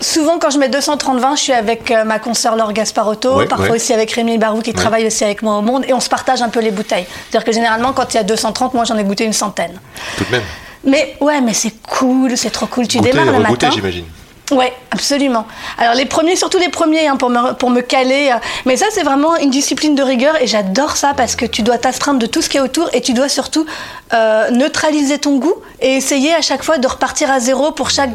[0.00, 3.76] souvent quand je mets 230 vins, je suis avec euh, ma consoeur Laure Gasparotto, parfois
[3.76, 6.42] aussi avec Rémi Barou qui travaille aussi avec moi au monde, et on se partage
[6.42, 7.06] un peu les bouteilles.
[7.30, 9.78] C'est-à-dire que généralement, quand il y a 230, moi j'en ai goûté une centaine.
[10.16, 10.42] Tout de même.
[10.84, 12.88] Mais ouais, mais c'est cool, c'est trop cool.
[12.88, 13.70] Tu Goûter démarres le matin.
[13.70, 14.04] j'imagine.
[14.50, 15.46] Ouais, absolument.
[15.78, 18.30] Alors les premiers, surtout les premiers, hein, pour, me, pour me caler.
[18.32, 21.62] euh, Mais ça, c'est vraiment une discipline de rigueur et j'adore ça parce que tu
[21.62, 23.64] dois t'astreindre de tout ce qui est autour et tu dois surtout
[24.12, 28.10] euh, neutraliser ton goût et essayer à chaque fois de repartir à zéro pour chaque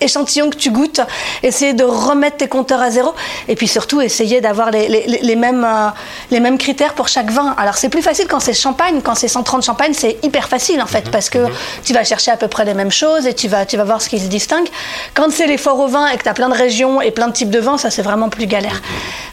[0.00, 1.00] échantillon que tu goûtes,
[1.42, 3.14] essayer de remettre tes compteurs à zéro
[3.48, 5.88] et puis surtout essayer d'avoir les, les- les- les mêmes, euh,
[6.30, 7.54] les mêmes critères pour chaque vin.
[7.58, 10.86] Alors c'est plus facile quand c'est champagne, quand c'est 130 champagne, c'est hyper facile en
[10.86, 11.46] fait parce que
[11.84, 14.00] tu vas chercher à peu près les mêmes choses et tu vas, tu vas voir
[14.02, 14.66] ce qui se distingue.
[15.14, 17.28] Quand c'est les forts au vin et que tu as plein de régions et plein
[17.28, 18.80] de types de vins, ça c'est vraiment plus galère.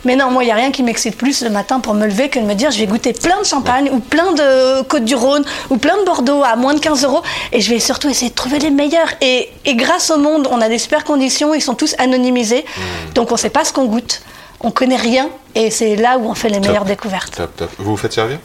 [0.05, 2.29] Mais non, moi il n'y a rien qui m'excite plus le matin pour me lever
[2.29, 5.15] que de me dire je vais goûter plein de champagne ou plein de Côte du
[5.15, 8.29] Rhône ou plein de Bordeaux à moins de 15 euros et je vais surtout essayer
[8.29, 9.09] de trouver les meilleurs.
[9.21, 12.65] Et, et grâce au monde, on a des super conditions, ils sont tous anonymisés,
[13.13, 14.21] donc on ne sait pas ce qu'on goûte,
[14.61, 17.35] on connaît rien et c'est là où on fait les meilleures découvertes.
[17.35, 17.71] Top, top.
[17.77, 18.39] Vous vous faites servir?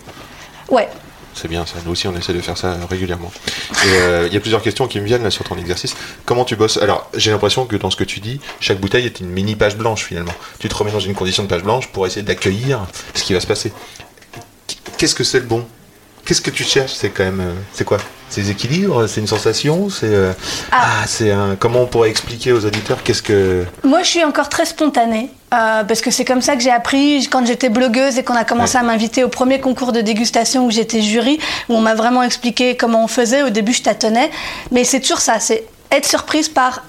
[0.69, 0.89] Ouais.
[1.35, 3.31] C'est bien ça, nous aussi on essaie de faire ça régulièrement.
[3.87, 5.95] Euh, il y a plusieurs questions qui me viennent là sur ton exercice.
[6.25, 6.79] Comment tu bosses?
[6.79, 9.77] Alors j'ai l'impression que dans ce que tu dis, chaque bouteille est une mini page
[9.77, 10.35] blanche finalement.
[10.59, 12.81] Tu te remets dans une condition de page blanche pour essayer d'accueillir
[13.15, 13.73] ce qui va se passer.
[14.97, 15.65] Qu'est-ce que c'est le bon?
[16.29, 17.97] Qu'est-ce que tu cherches C'est quand même, euh, c'est quoi
[18.29, 20.33] C'est des équilibres C'est une sensation C'est euh,
[20.71, 20.77] Ah.
[21.03, 21.57] ah, c'est un.
[21.59, 25.31] Comment on pourrait expliquer aux auditeurs qu'est-ce que Moi, je suis encore très spontanée.
[25.55, 28.45] euh, parce que c'est comme ça que j'ai appris quand j'étais blogueuse et qu'on a
[28.45, 28.85] commencé Ouais.
[28.85, 31.39] à m'inviter au premier concours de dégustation où j'étais jury,
[31.71, 33.43] où on m'a vraiment expliqué comment on faisait.
[33.43, 34.31] Au début, je tâtonnais.
[34.71, 36.83] Mais c'est toujours ça, c'est être surprise par...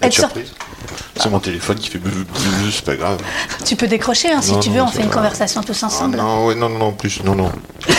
[0.00, 0.52] être sur- surprise
[1.18, 2.00] C'est mon téléphone qui fait
[2.70, 3.18] c'est pas grave.
[3.64, 5.86] Tu peux décrocher hein, si Non, tu non, veux, on fait une conversation tous Ah,
[5.86, 6.18] ensemble.
[6.18, 7.50] non, ouais, non, non, non, plus, non, non.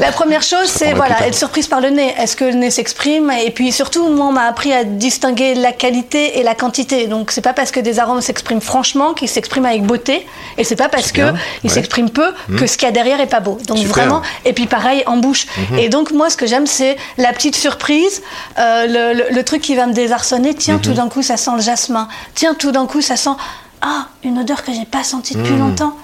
[0.00, 2.14] La première chose, c'est voilà, être surprise par le nez.
[2.18, 3.30] Est-ce que le nez s'exprime?
[3.44, 7.06] Et puis surtout, moi, on m'a appris à distinguer la qualité et la quantité.
[7.06, 10.26] Donc, c'est pas parce que des arômes s'expriment franchement qu'ils s'expriment avec beauté,
[10.58, 11.70] et c'est pas parce C'est bien, que ils ouais.
[11.70, 11.74] Mmh.
[11.74, 13.58] s'expriment peu que ce qu'il y a derrière est pas beau.
[13.66, 13.88] Donc Super.
[13.88, 13.90] Mmh.
[14.08, 15.46] vraiment, et puis pareil en bouche.
[15.78, 18.22] Et donc moi, ce que j'aime, c'est la petite surprise,
[18.58, 20.54] euh, le, le- le truc qui va me désarçonner.
[20.54, 20.80] Tiens, Mmh.
[20.80, 22.08] tout d'un coup, ça sent le jasmin.
[22.34, 23.36] Tiens, tout d'un coup, ça sent
[23.82, 25.58] ah une odeur que j'ai pas sentie depuis Mmh.
[25.58, 25.94] longtemps.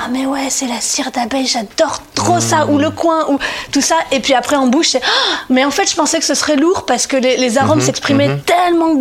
[0.00, 3.38] Ah mais ouais, c'est la cire d'abeille, j'adore trop ça, ou le coin, ou
[3.72, 3.96] tout ça.
[4.12, 6.54] Et puis après en bouche, c'est Ah mais en fait je pensais que ce serait
[6.56, 7.58] lourd parce que les, les Mmh.
[7.58, 8.94] arômes s'exprimaient tellement,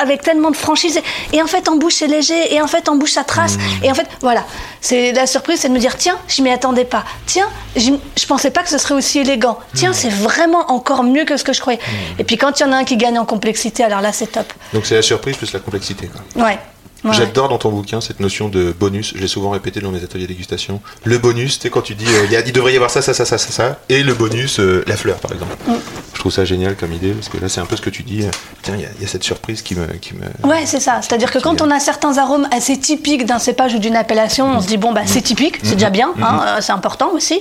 [0.00, 1.00] avec tellement de franchise.
[1.32, 3.56] Et en fait en bouche c'est léger, et en fait en bouche ça trace.
[3.56, 3.84] Mmh.
[3.84, 4.44] Et en fait voilà,
[4.80, 7.04] c'est la surprise, c'est de me dire tiens, je m'y attendais pas.
[7.26, 9.58] Tiens, j'y- je pensais pas que ce serait aussi élégant.
[9.74, 11.80] Tiens, c'est vraiment encore mieux que ce que je croyais.
[12.18, 14.26] Et puis quand il y en a un qui gagne en complexité, alors là c'est
[14.32, 14.52] top.
[14.74, 16.08] Donc c'est la surprise plus la complexité.
[16.34, 16.44] Quoi.
[16.44, 16.58] Ouais.
[17.04, 17.12] Ouais.
[17.12, 19.12] J'adore dans ton bouquin cette notion de bonus.
[19.16, 20.80] J'ai souvent répété dans mes ateliers dégustation.
[21.04, 23.02] Le bonus, sais, quand tu dis euh, il y a- il devrait y avoir ça,
[23.02, 25.54] ça, ça, ça, ça, ça, et le bonus, euh, la fleur par exemple.
[25.66, 25.72] Mm.
[26.14, 28.02] Je trouve ça génial comme idée parce que là c'est un peu ce que tu
[28.02, 28.22] dis.
[28.22, 28.30] euh,
[28.62, 29.86] Tiens, il y, a- il y a cette surprise qui me.
[30.00, 30.48] Qui me...
[30.48, 31.00] Ouais, c'est ça.
[31.02, 34.60] C'est-à-dire que quand on a certains arômes assez typiques d'un cépage ou d'une appellation, on
[34.60, 37.40] se dit bon bah c'est typique, c'est déjà bien, hein, c'est important aussi.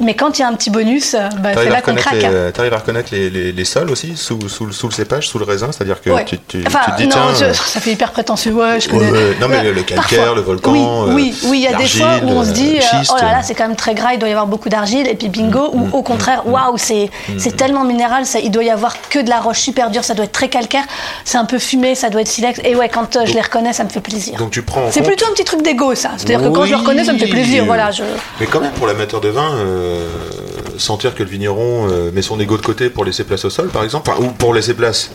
[0.00, 2.14] Mais quand il y a un petit bonus, euh, bah, c'est là qu'on craque.
[2.24, 5.28] euh, t'arrives à reconnaître les, les- les sols aussi sous, sous, le- sous le cépage,
[5.28, 6.24] sous le raisin, c'est-à-dire que Ouais.
[6.24, 7.34] tu, tu- enfin, tu te dis non, tiens.
[7.38, 8.52] je- euh, ça fait hyper prétentieux.
[8.52, 9.10] Ouais, je connais.
[9.40, 10.34] Non, mais le- le calcaire, Parfois.
[10.34, 12.78] le volcan, Oui, oui, oui, il y a des fois où on se dit,
[13.10, 15.14] oh là là, c'est quand même très gras, il doit y avoir beaucoup d'argile, et
[15.14, 18.70] puis bingo, Mm, ou au contraire, waouh, c'est c'est tellement minéral, ça, il doit y
[18.70, 20.84] avoir que de la roche super dure, ça doit être très calcaire,
[21.24, 22.60] c'est un peu fumé, ça doit être silex.
[22.64, 24.38] Et ouais, quand je les reconnais, ça me fait plaisir.
[24.38, 26.10] Donc tu prends en C'est plutôt un petit truc d'ego, ça.
[26.16, 27.64] C'est-à-dire que quand je le reconnais, ça me fait plaisir.
[27.66, 28.02] Voilà, je...
[28.40, 29.50] Mais quand même, pour l'amateur de vin,
[30.78, 33.68] sentir que le vigneron euh, met son ego de côté pour laisser place au sol,
[33.68, 35.10] par exemple, enfin, ou pour laisser place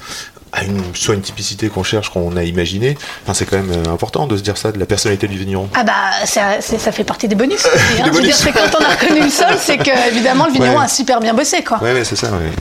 [0.53, 2.97] à une, soit une typicité qu'on cherche, qu'on a imaginé.
[3.23, 5.69] Enfin, c'est quand même euh, important de se dire ça, de la personnalité du vigneron.
[5.73, 5.93] Ah bah
[6.25, 6.59] ça,
[6.91, 7.65] fait partie des bonus.
[7.65, 7.79] aussi, hein.
[7.89, 8.41] Des Je veux bonus.
[8.43, 10.85] dire, quand on a reconnu le sol, c'est que évidemment le vigneron Ouais.
[10.85, 11.81] a super bien bossé quoi.
[11.81, 12.31] Ouais, ouais, c'est ça.
[12.31, 12.51] ouais.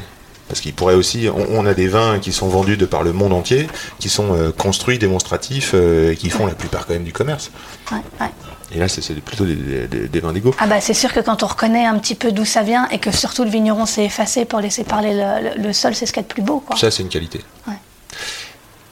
[0.48, 3.12] Parce qu'il pourrait aussi, on, on a des vins qui sont vendus de par le
[3.12, 3.66] monde entier,
[3.98, 7.50] qui sont euh, construits, démonstratifs, euh, et qui font la plupart quand même du commerce.
[7.90, 8.30] Ouais, ouais.
[8.72, 9.54] Et là, c'est plutôt des,
[9.86, 10.54] des- des vins d'égo.
[10.58, 12.98] Ah bah c'est sûr que quand on reconnaît un petit peu d'où ça vient et
[12.98, 16.12] que surtout le vigneron s'est effacé pour laisser parler le, le- le sol, c'est ce
[16.12, 16.76] qu'il y a de plus beau quoi.
[16.76, 17.40] Ça, c'est une qualité.
[17.68, 17.74] Ouais.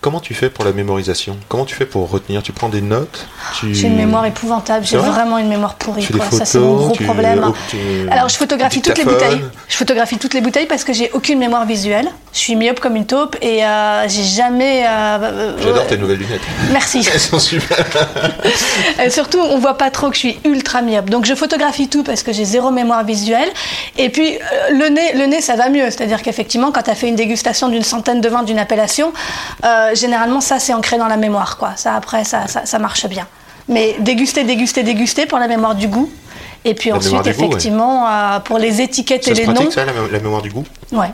[0.05, 1.39] Comment tu fais pour la mémorisation?
[1.49, 2.43] Comment tu fais pour retenir?
[2.43, 3.27] Tu prends des notes?
[3.59, 3.75] Tu...
[3.75, 5.09] J'ai une mémoire épouvantable, j'ai vrai?
[5.09, 6.03] vraiment une mémoire pourrie.
[6.03, 6.27] Tu fais des Quoi.
[6.29, 7.51] photos, ça, c'est mon gros tu- problème.
[7.71, 7.79] tu-
[8.11, 9.41] Alors, je photographie toutes les bouteilles.
[9.67, 12.07] Je photographie toutes les bouteilles parce que j'ai aucune mémoire visuelle.
[12.35, 14.85] Je suis myope comme une taupe et euh, j'ai jamais.
[14.87, 16.43] euh, euh, J'adore tes nouvelles lunettes.
[16.71, 16.99] Merci.
[17.15, 17.79] Elles sont super.
[19.03, 21.09] Et surtout, on voit pas trop que je suis ultra myope.
[21.09, 23.49] Donc, je photographie tout parce que j'ai zéro mémoire visuelle.
[23.97, 24.37] Et puis,
[24.71, 25.87] le nez, le nez, ça va mieux.
[25.91, 29.15] C'est-à-dire qu'effectivement, quand tu as fait une dégustation d'une centaine de vins d'une appellation,
[29.65, 31.57] euh, généralement, ça, c'est ancré dans la mémoire.
[31.57, 31.73] Quoi.
[31.77, 33.27] Ça, après, ça, ça, ça marche bien.
[33.69, 36.11] Mais déguster, déguster, déguster pour la mémoire du goût.
[36.67, 37.31] Et puis La ensuite, du goût, ouais.
[37.49, 39.53] effectivement, euh, pour les étiquettes Ça et les noms.
[39.55, 40.65] pratique, ça, la mémoire du goût?
[40.93, 41.11] Ouais.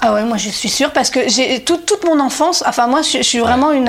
[0.00, 3.02] Ah ouais, moi je suis sûre parce que j'ai toute, toute mon enfance, enfin moi
[3.02, 3.88] je, je suis vraiment une,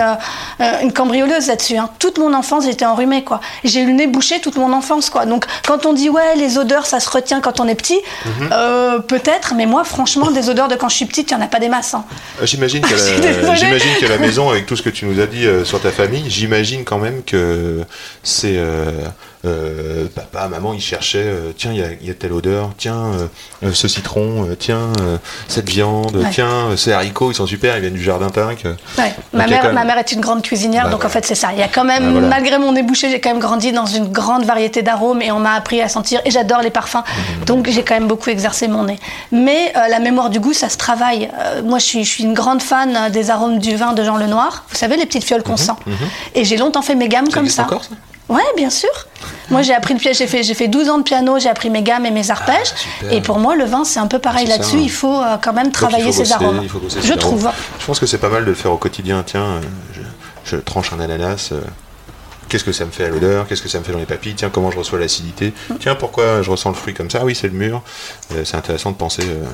[0.59, 1.77] euh, une cambrioleuse là-dessus.
[1.77, 1.87] hein.
[1.99, 3.41] Toute mon enfance j'étais enrhumée quoi.
[3.63, 5.27] J'ai eu le nez bouché toute mon enfance quoi.
[5.27, 8.49] Donc quand on dit ouais les odeurs ça se retient quand on est petit, Mhm.
[8.51, 11.41] euh, peut-être, mais moi franchement des odeurs de quand je suis petite il y en
[11.41, 11.93] a pas des masses.
[11.93, 12.03] hein.
[12.41, 15.27] Euh, J'imagine qu'à la, j'imagine qu'à la maison, avec tout ce que tu nous as
[15.27, 17.81] dit sur ta famille, j'imagine quand même que
[18.23, 18.59] c'est
[19.45, 22.71] euh, papa, maman, ils cherchaient, euh, tiens, il y a, il y a telle odeur,
[22.77, 23.11] tiens,
[23.63, 24.89] euh, ce citron, tiens,
[25.47, 26.29] cette viande, Ouais.
[26.31, 28.63] tiens, ces haricots, ils sont super, ils viennent du jardin Tinc.
[28.65, 28.73] Ouais.
[28.97, 31.35] Donc, Ma, mère, même- ma mère est une grande cuisinière, Bah, donc en fait c'est
[31.35, 31.49] ça.
[31.53, 32.27] Il y a quand même, Bah, voilà.
[32.27, 35.39] malgré mon nez bouché, j'ai quand même grandi dans une grande variété d'arômes et on
[35.39, 36.19] m'a appris à sentir.
[36.25, 37.45] Et j'adore les parfums, Mmh.
[37.45, 38.99] donc j'ai quand même beaucoup exercé mon nez.
[39.31, 41.29] Mais la mémoire du goût, ça se travaille.
[41.63, 44.65] Moi, je suis, je suis une grande fan des arômes du vin de Jean Lenoir.
[44.69, 45.71] Vous savez, les petites fioles qu'on sent.
[46.35, 47.63] Et j'ai longtemps fait mes gammes Mmh, Ça comme ça.
[47.63, 47.91] encore, ça?
[48.29, 48.89] Ouais, bien sûr.
[49.49, 50.17] Moi, j'ai appris le piège.
[50.19, 51.39] J'ai fait, j'ai fait 12 ans de piano.
[51.39, 52.73] J'ai appris mes gammes et mes arpèges.
[53.01, 54.77] Ah, et pour moi, le vin, c'est un peu pareil là-dessus.
[54.79, 56.59] Il faut euh, quand même travailler ses bosser, arômes.
[56.61, 57.47] il faut bosser Je trouve.
[57.47, 57.57] arômes.
[57.79, 59.23] Je pense que c'est pas mal de le faire au quotidien.
[59.25, 59.61] Tiens, euh,
[59.95, 60.01] je,
[60.45, 61.49] je tranche un ananas.
[61.51, 61.61] euh,
[62.49, 63.47] Qu'est-ce que ça me fait à l'odeur?
[63.47, 64.33] Qu'est-ce que ça me fait dans les papilles?
[64.35, 65.53] Tiens, comment je reçois l'acidité?
[65.79, 67.23] Tiens, pourquoi je ressens le fruit comme ça?
[67.23, 67.83] Oui, c'est le mur.
[68.33, 69.45] Euh, c'est intéressant de penser euh,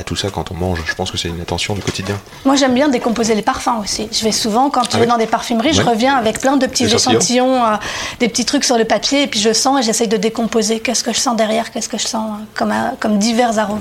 [0.00, 0.80] à tout ça quand on mange.
[0.86, 2.16] Je pense que c'est une attention du quotidien.
[2.44, 4.08] Moi, j'aime bien décomposer les parfums aussi.
[4.12, 6.66] Je vais souvent, quand je Ah vais dans des parfumeries, je reviens avec plein de
[6.66, 7.64] petits Des échantillons.
[7.64, 7.76] euh,
[8.20, 10.78] des petits trucs sur le papier, et puis je sens et j'essaye de décomposer.
[10.78, 11.72] Qu'est-ce que je sens derrière?
[11.72, 13.80] Qu'est-ce que je sens euh, comme, comme divers arômes?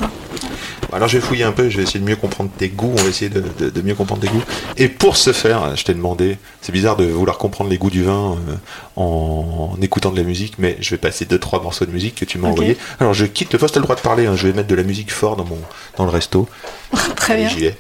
[0.92, 3.02] Alors je vais fouiller un peu, je vais essayer de mieux comprendre tes goûts, on
[3.02, 4.44] va essayer de, de- de mieux comprendre tes goûts.
[4.78, 8.04] Et pour ce faire, je t'ai demandé, c'est bizarre de vouloir comprendre les goûts du
[8.04, 8.56] vin euh,
[8.96, 12.26] en, écoutant de la musique, mais je vais passer deux trois morceaux de musique que
[12.26, 12.54] tu m'as Ok.
[12.54, 12.78] envoyés.
[13.00, 14.76] Alors je quitte le poste, t'as le droit de parler, hein, je vais mettre de
[14.76, 15.58] la musique fort dans mon
[15.98, 16.48] dans le resto.
[17.16, 17.50] Très Allez, bien.
[17.52, 17.78] j'y vais.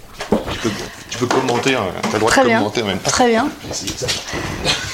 [0.51, 0.69] Tu peux,
[1.09, 2.57] tu peux commenter, hein, t'as le droit Très de bien.
[2.59, 3.11] commenter en même temps.
[3.11, 3.47] Très bien.
[3.71, 4.07] Ça.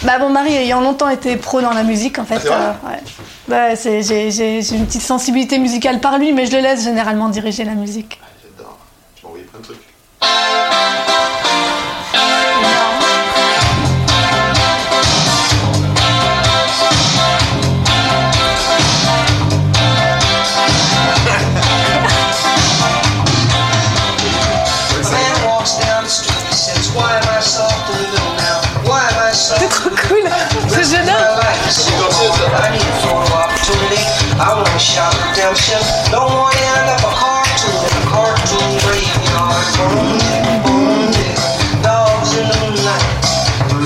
[0.04, 3.00] Bah, mon mari ayant longtemps été pro dans la musique, en fait, Ah, euh, ouais.
[3.48, 6.84] Bah, c'est- j'ai j'ai- j'ai une petite sensibilité musicale par lui, mais je le laisse
[6.84, 8.20] généralement diriger la musique.
[35.60, 36.12] Shout redemption.
[36.12, 39.66] Don't want to end up a cartoon in a cartoon graveyard.
[39.78, 41.38] Boom, tick, boom, tick.
[41.84, 43.06] Dogs in the night.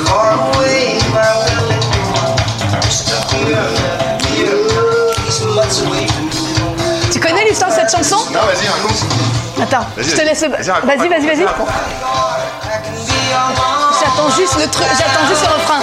[0.08, 2.36] Far away, my willing one.
[2.90, 3.70] Stuck here,
[4.34, 4.62] here.
[5.26, 7.12] He's months away from you.
[7.12, 8.18] Tu connais l'histoire de cette chanson?
[8.32, 9.04] Non, vas-y, raconte.
[9.62, 10.44] Attends, Vas-y, je te laisse.
[10.44, 11.46] vas-y, Vas-y, vas-y.
[14.00, 15.80] J'attends juste le truc, j'attends juste le refrain.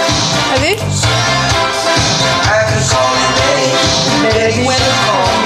[0.53, 0.77] Vas-y.
[4.21, 4.65] Baby.
[4.65, 5.40] When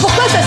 [0.00, 0.46] Pourquoi ça s-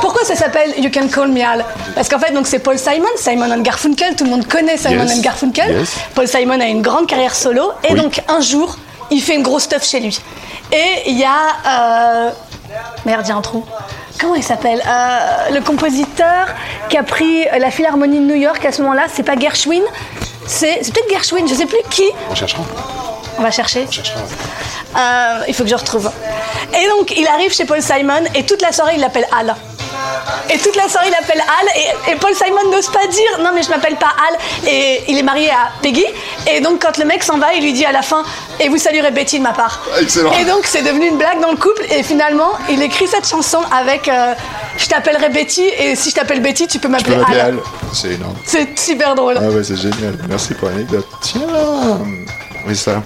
[0.00, 1.64] Pourquoi ça s'appelle You Can Call Me Al?
[1.94, 5.04] Parce qu'en fait, donc c'est Paul Simon, Simon and Garfunkel, tout le monde connaît Simon
[5.06, 5.18] Yes.
[5.18, 5.70] and Garfunkel.
[5.80, 5.96] Yes.
[6.14, 8.00] Paul Simon a une grande carrière solo et Oui.
[8.00, 8.76] donc un jour,
[9.10, 10.18] il fait une grosse stuff chez lui.
[10.72, 12.30] Et il y a euh,
[13.04, 13.64] merde, j'ai un trou.
[14.20, 14.82] Comment il s'appelle?
[14.86, 16.46] Euh, Le compositeur
[16.88, 19.82] qui a pris la Philharmonie de New York à ce moment-là, c'est pas Gershwin,
[20.46, 22.04] c'est c'est peut-être Gershwin, je sais plus qui.
[22.30, 22.62] On cherchera.
[23.38, 23.86] On va chercher.
[23.88, 24.20] On cherchera.
[24.96, 26.10] Euh, il faut que je retrouve.
[26.74, 29.54] Et donc, il arrive chez Paul Simon et toute la soirée, il l'appelle Al.
[30.52, 31.68] Et toute la soirée, il l'appelle Al.
[31.76, 34.68] Et, et Paul Simon n'ose pas dire non, mais je m'appelle pas Al.
[34.68, 36.04] Et il est marié à Peggy.
[36.50, 38.24] Et donc, quand le mec s'en va, il lui dit à la fin
[38.58, 39.80] Et vous saluerez Betty de ma part.
[40.00, 40.32] Excellent.
[40.40, 41.84] Et donc, c'est devenu une blague dans le couple.
[41.90, 44.08] Et finalement, il écrit cette chanson avec.
[44.08, 44.34] euh,
[44.76, 47.46] je t'appellerai Betty et si je t'appelle Betty, tu peux Tu m'appeler peux m'appeler Al.
[47.54, 47.58] Al.
[47.92, 48.34] C'est énorme.
[48.46, 49.36] C'est super drôle.
[49.38, 50.16] Ah ouais, c'est génial.
[50.28, 51.06] Merci pour l'anecdote.
[51.20, 51.40] Tiens
[52.66, 53.02] Oui, ça.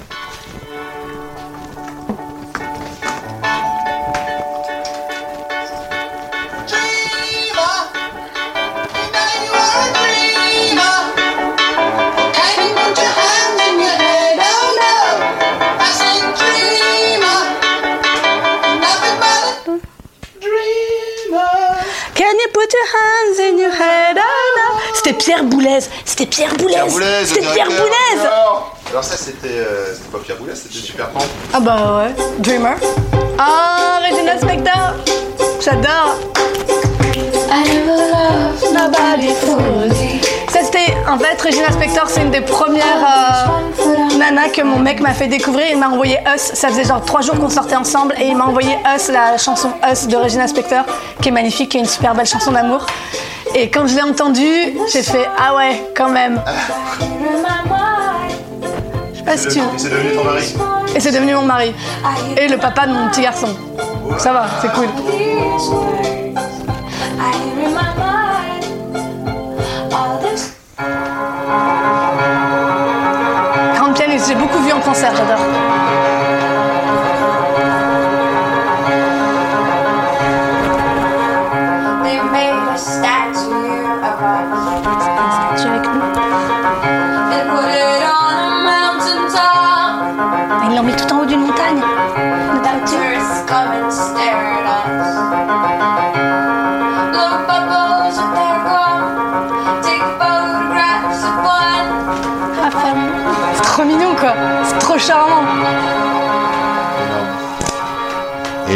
[25.04, 25.80] C'était Pierre Boulez.
[26.06, 26.76] C'était Pierre Boulez.
[27.26, 28.26] C'était Pierre Boulez.
[28.90, 31.20] Alors ça, c'était euh, c'était pas Pierre Boulez, c'était Super Pan.
[31.52, 32.24] Ah bah ouais.
[32.38, 32.76] Dreamer.
[33.36, 34.94] Ah, Regina Spector.
[35.62, 36.16] J'adore.
[38.72, 40.13] Ça c'était,
[41.08, 45.28] en fait, Regina Spector, c'est une des premières euh, nanas que mon mec m'a fait
[45.28, 45.66] découvrir.
[45.70, 46.40] Il m'a envoyé Us.
[46.54, 49.70] Ça faisait genre trois jours qu'on sortait ensemble et il m'a envoyé Us, la chanson
[49.90, 50.84] Us de Regina Spector,
[51.20, 52.86] qui est magnifique, qui est une super belle chanson d'amour.
[53.54, 56.40] Et quand je l'ai entendue, j'ai fait ah ouais, quand même.
[59.12, 59.60] Je sais pas si tu.
[59.76, 60.54] C'est devenu ton mari
[60.94, 61.74] Et c'est devenu mon mari.
[62.36, 63.48] Et le papa de mon petit garçon.
[64.18, 64.88] Ça va, c'est cool.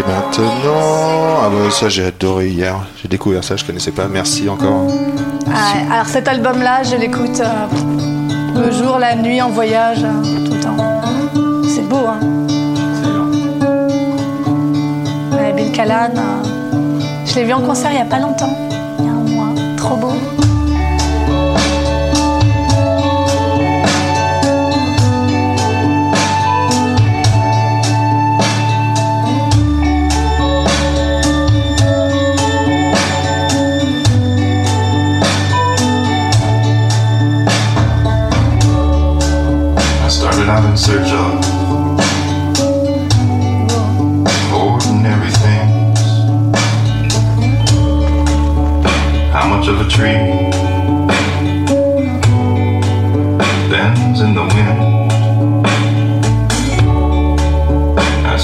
[0.08, 2.74] Maintenant, ah bah ça j'ai adoré hier.
[3.00, 4.08] J'ai découvert ça, je connaissais pas.
[4.08, 4.86] Merci encore.
[4.86, 10.54] Ouais, alors cet album-là, je l'écoute euh, le jour, la nuit, en voyage, euh, tout
[10.54, 10.76] le temps.
[11.64, 12.20] C'est beau, hein.
[15.32, 18.54] Ouais, Bill Callan, euh, je l'ai vu en concert il y a pas longtemps,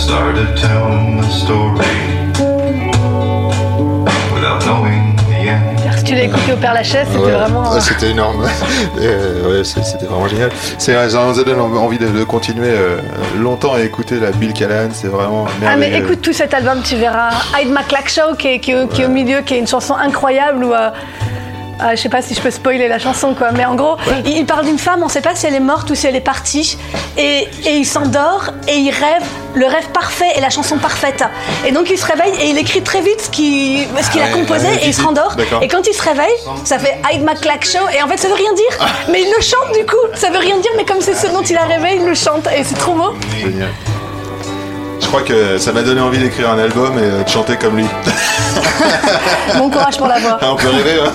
[0.05, 1.89] started telling the story
[4.35, 5.03] without knowing
[6.05, 7.73] tu l'as écouté au Père Lachaise, c'était Ouais, vraiment.
[7.73, 8.45] ouais, c'était énorme.
[9.01, 10.51] Euh, ouais, c'était vraiment génial.
[10.79, 12.99] C'est ça nous donne envie de, de continuer euh,
[13.39, 14.89] longtemps à écouter la Bill Callan.
[14.93, 16.05] C'est vraiment Ah mais merveilleux.
[16.05, 19.03] écoute tout cet album, tu verras Hide My Clack Show qui est, qui est- qui
[19.03, 20.91] est au milieu, qui est une chanson incroyable où euh,
[21.83, 24.39] euh, je sais pas si je peux spoiler la chanson quoi, mais en gros il,
[24.39, 26.21] il parle d'une femme, on sait pas si elle est morte ou si elle est
[26.21, 26.77] partie,
[27.17, 29.23] et, et il s'endort et il rêve
[29.55, 31.23] le rêve parfait et la chanson parfaite.
[31.65, 34.33] Et donc il se réveille et il écrit très vite ce qu'il Ah a ouais,
[34.33, 35.37] composé ouais, et il se rendort.
[35.63, 36.35] Et quand il se réveille,
[36.65, 39.29] ça fait Hide My Clack Show et en fait ça veut rien dire, mais il
[39.37, 39.97] le chante du coup.
[40.15, 42.49] Ça veut rien dire, mais comme c'est ce dont il a rêvé, il le chante
[42.57, 43.15] et c'est trop beau.
[43.39, 43.69] Génial.
[45.17, 47.77] Je crois que ça m'a donné envie d'écrire un album et euh, de chanter comme
[47.77, 47.87] lui.
[49.59, 50.39] Bon courage pour la voix.
[50.43, 51.13] Ah, on peut rêver, hein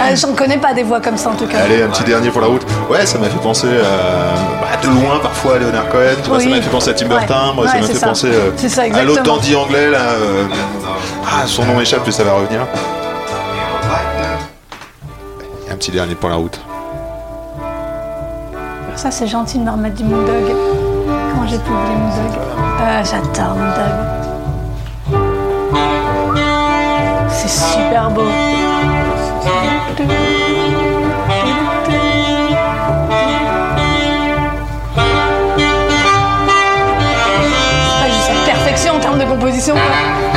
[0.00, 1.58] Ah, J'en connais pas des voix comme ça en tout cas.
[1.66, 2.62] Allez, un petit dernier pour la route.
[2.88, 6.14] Ouais, ça m'a fait penser à, bah, de loin parfois à Leonard Cohen.
[6.22, 6.44] Tu vois, Oui.
[6.44, 7.16] ça m'a fait penser à Tim Ouais.
[7.26, 7.36] Burton.
[7.68, 8.06] Ça m'a fait ça.
[8.06, 9.98] penser euh, ça, à l'autre dandy anglais là.
[9.98, 10.44] euh,
[11.26, 12.60] Ah, son nom m'échappe, mais ça va revenir.
[15.70, 16.58] Un petit dernier pour la route.
[18.96, 20.56] Ça c'est gentil de me remettre du Moondog.
[21.48, 22.38] J'ai pu oublier
[22.80, 23.96] euh, J'adore Moondog.
[27.30, 28.22] C'est super beau.
[29.96, 30.06] C'est
[38.00, 39.74] pas juste la perfection en termes de composition.
[39.74, 40.31] quoi.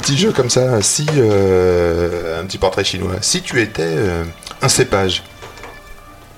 [0.00, 4.24] Petit jeu comme ça, si euh, un petit portrait chinois, si tu étais euh,
[4.62, 5.22] un cépage.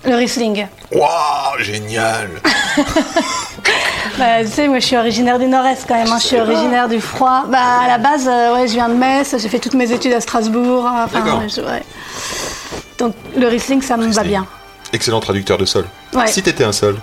[0.05, 0.67] Le Riesling.
[0.93, 2.29] Waouh, génial.
[4.19, 6.19] Bah, tu sais, moi je suis originaire du Nord-Est quand même, hein.
[6.21, 7.45] je suis originaire du froid.
[7.49, 10.13] Bah, à la base, euh, ouais, je viens de Metz, j'ai fait toutes mes études
[10.13, 10.85] à Strasbourg.
[10.87, 11.83] Enfin, ouais, je- ouais.
[12.99, 14.47] Donc le Riesling, ça me va bien.
[14.93, 15.87] Excellent traducteur de sol.
[16.15, 16.27] Ouais.
[16.27, 16.99] Si t'étais un sol.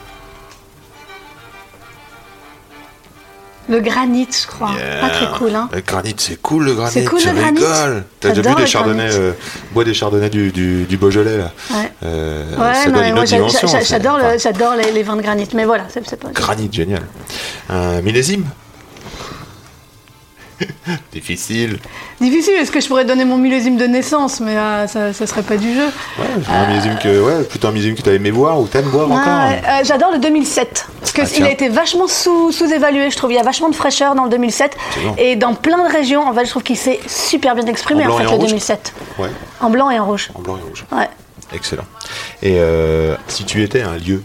[3.69, 4.71] Le granit, je crois.
[4.75, 4.99] Yeah.
[5.01, 5.69] Pas très cool, hein.
[5.71, 6.91] Le granit, c'est cool le granit.
[6.91, 7.59] C'est cool, je le granit.
[7.59, 8.03] rigole.
[8.19, 9.31] T'as déjà bu des chardonnays, euh,
[9.73, 11.51] bois des chardonnays du, du, du Beaujolais là.
[11.71, 11.91] Ouais.
[12.03, 13.67] Euh, Ouais, ça non, donne mais une moi autre dimension.
[13.83, 15.47] j'adore enfin, le- j'adore les, les vins de granit.
[15.53, 16.29] Mais voilà, c'est c'est pas.
[16.33, 17.03] Granit, génial.
[17.69, 18.45] Un millésime?
[21.11, 21.79] Difficile.
[22.21, 25.43] Difficile, est-ce que je pourrais donner mon millésime de naissance Mais euh, ça, ça serait
[25.43, 25.85] pas du jeu.
[26.17, 29.11] Ouais, un millésime que, ouais, plutôt un millésime que t'as aimé boire ou t'aimes boire
[29.11, 29.23] encore.
[29.25, 33.17] Ah, euh, J'adore le 2007 parce que Ah, il a été vachement sous, sous-évalué, je
[33.17, 33.31] trouve.
[33.31, 35.15] Il y a vachement de fraîcheur dans le 2007 C'est bon.
[35.17, 36.27] et dans plein de régions.
[36.27, 38.47] En fait, je trouve qu'il s'est super bien exprimé En en fait en le rouge
[38.49, 38.93] 2007.
[39.19, 39.29] Ouais,
[39.61, 40.29] En blanc et en rouge.
[40.35, 40.85] en blanc et rouge.
[40.91, 41.09] Ouais.
[41.53, 41.85] Excellent.
[42.43, 44.21] Et euh, si tu étais un lieu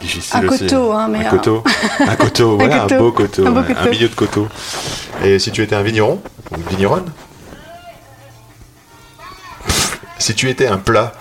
[0.00, 0.58] Difficile Un aussi.
[0.66, 1.62] coteau, hein, mais, un euh, coteau,
[2.00, 2.98] un coteau, un, coteau.
[2.98, 3.90] beau coteau, Un beau ouais, coteau.
[3.90, 4.48] milieu de coteau.
[5.24, 6.20] Et si tu étais un vigneron
[6.50, 7.10] ou une vigneronne
[10.18, 11.12] Si tu étais un plat,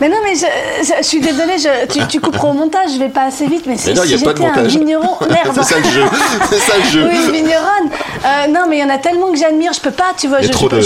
[0.00, 0.46] Mais non, mais je,
[0.82, 3.66] je- je suis désolée, je- tu, tu couperas au montage, je vais pas assez vite.
[3.66, 5.50] Mais si, Mais non, si j'étais un vigneron, merde.
[5.54, 6.04] c'est ça le jeu,
[6.48, 7.08] c'est ça le jeu.
[7.08, 7.90] Oui, vigneronne.
[8.24, 10.40] Euh, non, mais il y en a tellement que j'admire, je peux pas, tu vois.
[10.42, 10.76] Je, trop de-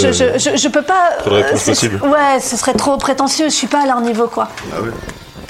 [0.69, 1.11] peux pas.
[1.19, 2.01] Trop de réponses c'est- possibles.
[2.03, 3.45] Ouais, ce serait trop prétentieux.
[3.45, 4.49] Je suis pas à leur niveau, quoi.
[4.75, 4.89] Ah ouais.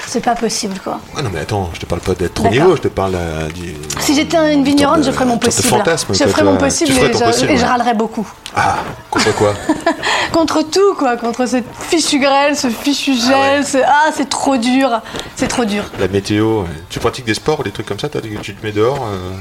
[0.08, 1.00] C'est pas possible, quoi.
[1.16, 3.48] Ah non mais attends, je te parle pas d'être trop niveau, je te parle euh,
[3.50, 3.74] du...
[3.98, 5.68] Si j'étais une vigneronne, je ferais mon possible.
[5.68, 7.68] fantasme, je ferais mon possible, et, je, possible, et je ouais.
[7.68, 8.26] râlerais beaucoup.
[8.54, 8.76] Ah,
[9.10, 9.54] contre quoi
[10.32, 11.16] Contre tout, quoi.
[11.16, 13.34] Contre cette fichue grêle, ce fichu gel.
[13.58, 13.62] ouais.
[13.64, 15.00] ce- Ah, c'est trop dur.
[15.34, 15.82] C'est trop dur.
[15.98, 19.04] La météo, tu pratiques des sports ou des trucs comme ça, tu te mets dehors
[19.10, 19.32] euh,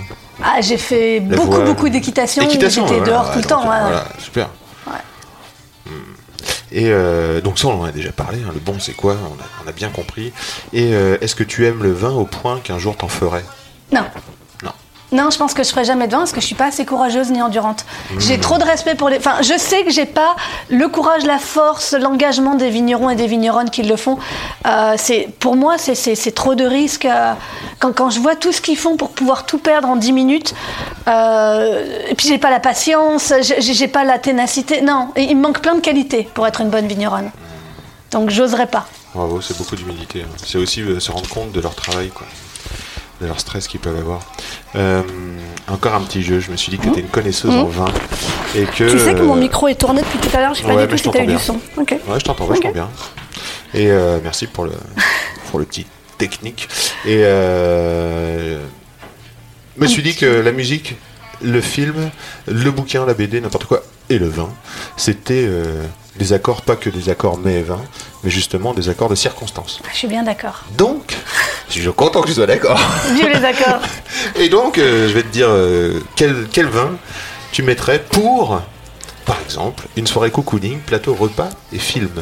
[0.43, 2.41] Ah, j'ai fait la beaucoup, beaucoup d'équitation.
[2.41, 3.61] Équitation, J'étais voilà, dehors tout le temps.
[3.63, 4.01] Voilà, ouais.
[4.18, 4.49] super.
[5.86, 5.91] Hmm.
[6.72, 9.18] Et euh, donc ça, on en a déjà parlé, hein, le bon c'est quoi,
[9.64, 10.34] on a, bien compris.
[10.74, 13.43] Et euh, est-ce que tu aimes le vin au point qu'un jour t'en ferais?
[13.91, 14.06] Non.
[15.12, 15.30] Non.
[15.30, 17.30] Je pense que je ferai jamais de vin parce que je suis pas assez courageuse
[17.32, 17.86] ni endurante.
[18.18, 19.18] J'ai trop de respect pour les.
[19.18, 20.36] Enfin, je sais que j'ai pas
[20.70, 24.18] le courage, la force, l'engagement des vignerons et des vigneronnes qui le font.
[24.68, 27.06] Euh, c'est pour moi, c'est- trop de risques.
[27.06, 27.34] euh,
[27.80, 30.53] quand, quand je vois tout ce qu'ils font pour pouvoir tout perdre en 10 minutes,
[31.08, 34.82] euh, et puis j'ai pas la patience, j'ai pas la ténacité.
[34.82, 37.32] Non, il me manque plein de qualités pour être une bonne vigneronne.
[38.12, 38.86] Donc j'oserais pas.
[39.14, 40.26] Bravo, c'est beaucoup d'humilité.
[40.45, 42.28] C'est aussi se rendre compte de leur travail, quoi.
[43.22, 44.22] De leur stress qu'ils peuvent avoir.
[44.76, 45.01] Euh,
[45.68, 47.86] encore un petit jeu, je me suis dit que tu étais une connaisseuse en vin.
[48.55, 48.89] Et que, Mmh.
[48.91, 50.76] Tu sais que mon euh, micro est tourné depuis tout à l'heure, je sais ouais,
[50.76, 51.53] pas tout si t'as eu t'entends du son.
[51.78, 52.74] Ouais, je t'entends vachement Ok.
[52.74, 52.89] bien.
[53.74, 54.74] Et euh, merci pour le,
[55.49, 55.86] pour le petit
[56.18, 56.68] technique.
[57.05, 58.61] Et euh,
[59.78, 60.95] je me suis dit que la musique,
[61.41, 62.11] le film,
[62.47, 64.49] le bouquin, la BD, n'importe quoi, et le vin,
[64.97, 65.49] c'était
[66.18, 67.82] des accords, pas que des accords mais et vin,
[68.24, 69.82] mais justement des accords de circonstance.
[69.91, 70.63] Je suis bien d'accord.
[70.78, 71.16] Donc,
[71.70, 72.80] je suis content que tu sois d'accord.
[73.16, 73.82] Vieux les accords.
[74.36, 76.91] Et donc, euh, je vais te dire euh, quel, quel vin
[77.51, 78.61] tu mettrais pour,
[79.26, 82.22] par exemple, une soirée cocooning, plateau repas et film.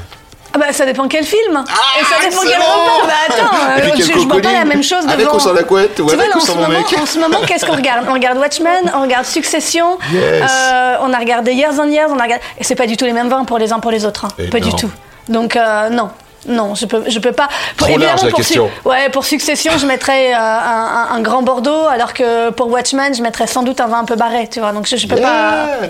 [0.56, 1.64] Ah bah ça dépend quel film.
[2.00, 3.08] Et ça dépend quel repas.
[3.08, 5.14] Bah attends, Ah, euh, je, je bois pas la même chose devant...
[5.14, 6.00] Avec ou sans la couette.
[6.00, 7.00] Ou Tu vois, avec ou en, sans ce mon moment, mec.
[7.02, 8.06] en ce moment, qu'est-ce qu'on regarde?
[8.08, 10.44] On regarde Watchmen, on regarde Succession, Yes.
[10.52, 12.44] euh, on a regardé Years and Years, on a regardé...
[12.60, 14.46] Et c'est pas du tout les mêmes vins pour les uns pour les autres, hein.
[14.52, 14.92] Pas du tout.
[15.28, 16.10] Donc euh, non.
[16.48, 17.48] Non, je peux, je peux pas.
[17.78, 18.70] Pour, Trop large, évidemment, la pour question.
[18.86, 23.14] ouais, pour Succession, je mettrais euh, un, un- un grand Bordeaux, alors que pour Watchmen,
[23.16, 24.72] je mettrais sans doute un vin un peu barré, tu vois.
[24.72, 25.66] Donc je, je peux pas.
[25.80, 25.88] Yeah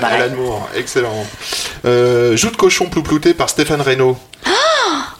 [0.00, 0.22] pareil.
[0.22, 1.26] Alan Moore, excellent.
[1.84, 4.16] Euh, joue de cochon plouplouté par Stéphane Reynaud.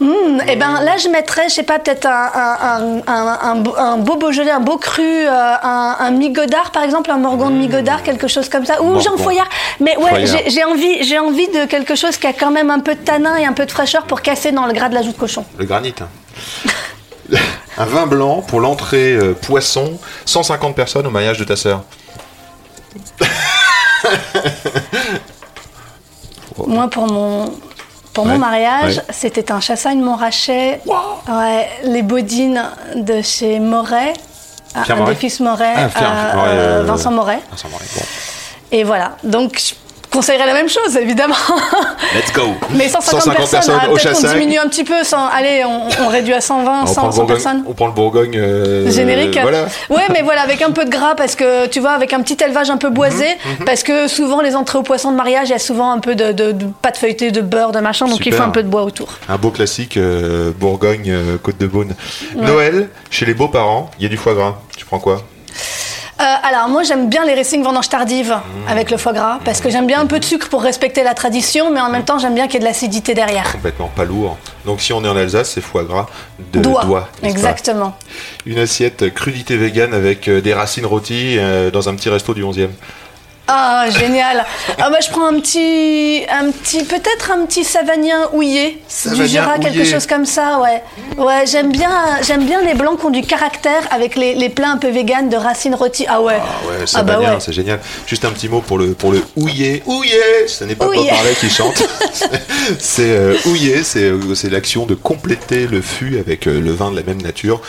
[0.01, 3.97] Hmm, Eh ben là, je mettrais, je sais pas, peut-être un, un, un, un, un
[3.99, 5.29] beau- Beaujolais, un beau cru, euh,
[5.63, 9.01] un, Migodard par exemple, un Morgon de Migodard, quelque chose comme ça, ou Morgon.
[9.01, 9.49] Jean Foyard.
[9.81, 12.95] Mais ouais, j'ai envie, j'ai envie de quelque chose qui a quand même un peu
[12.97, 15.13] de tanin et un peu de fraîcheur pour casser dans le gras de la joue
[15.13, 15.45] de cochon.
[15.59, 15.95] Le granit.
[16.01, 16.09] hein.
[17.79, 21.83] un vin blanc pour l'entrée euh, poisson, 150 personnes au mariage de ta sœur.
[26.67, 27.53] Moi, pour mon
[28.15, 29.03] pour Ouais, mon mariage, ouais.
[29.11, 34.13] c'était un chassagne Montrachet, ouais, les bodines de chez Moret,
[34.75, 37.41] un- des fils Moret, Ah, Pierre euh, Moret, euh, Vincent Moret.
[37.51, 38.03] Vincent Moret, bon.
[38.73, 39.17] Et voilà.
[39.25, 39.75] Donc, je-
[40.15, 41.35] conseillerais la même chose, évidemment.
[42.15, 44.95] Let's go Mais 150, personnes, ah, au peut-être qu'on diminue un petit peu.
[45.33, 47.65] Allez, on, on réduit à 120, on, 100, prend le 100 Bourgogne, personnes.
[47.67, 49.39] on prend le Bourgogne euh, Générique.
[49.41, 49.67] Voilà.
[49.91, 52.37] Ouais, mais voilà, avec un peu de gras, parce que tu vois, avec un petit
[52.43, 53.27] élevage un peu boisé,
[53.59, 55.99] Mhm, parce que souvent les entrées aux poissons de mariage, il y a souvent un
[55.99, 58.63] peu de, de, de pâte feuilletée, de beurre, de machin, donc il faut un peu
[58.63, 59.09] de bois autour.
[59.29, 61.95] Un beau classique, euh, Bourgogne, euh, Côte de Beaune.
[62.37, 64.55] Noël, chez les beaux-parents, il y a du foie gras.
[64.77, 65.23] Tu prends quoi?
[66.21, 68.71] Euh, alors moi j'aime bien les racing vendanges tardives Mmh.
[68.71, 71.15] avec le foie gras parce que j'aime bien un peu de sucre pour respecter la
[71.15, 73.51] tradition mais en même temps j'aime bien qu'il y ait de l'acidité derrière.
[73.53, 74.37] Complètement pas lourd.
[74.65, 76.07] Donc si on est en Alsace, c'est foie gras
[76.53, 77.97] de Doigt, exactement.
[78.47, 82.43] Une assiette crudité vegan avec euh, des racines rôties euh, dans un petit resto du
[82.43, 82.69] 11e.
[83.47, 84.45] Ah génial.
[84.81, 88.81] Ah bah je prends un petit un petit peut-être un petit savagnin houillé
[89.15, 89.85] du Jura quelque houillé.
[89.85, 90.83] chose comme ça ouais.
[91.23, 91.91] Ouais, j'aime bien
[92.23, 95.29] j'aime bien les blancs qui ont du caractère avec les, les plats un peu vegan
[95.29, 96.07] de racines rôties.
[96.09, 96.39] Ah ouais.
[96.41, 97.37] Ah ouais, c'est Ah bah ouais.
[97.39, 97.81] c'est génial.
[98.07, 99.83] Juste un petit mot pour le pour le houillé.
[99.85, 100.87] Houillé, ce n'est pas.
[100.87, 101.83] Bob Marley qui chante.
[102.79, 106.91] c'est euh, houillé, c'est euh, c'est l'action de compléter le fût avec euh, le vin
[106.91, 107.61] de la même nature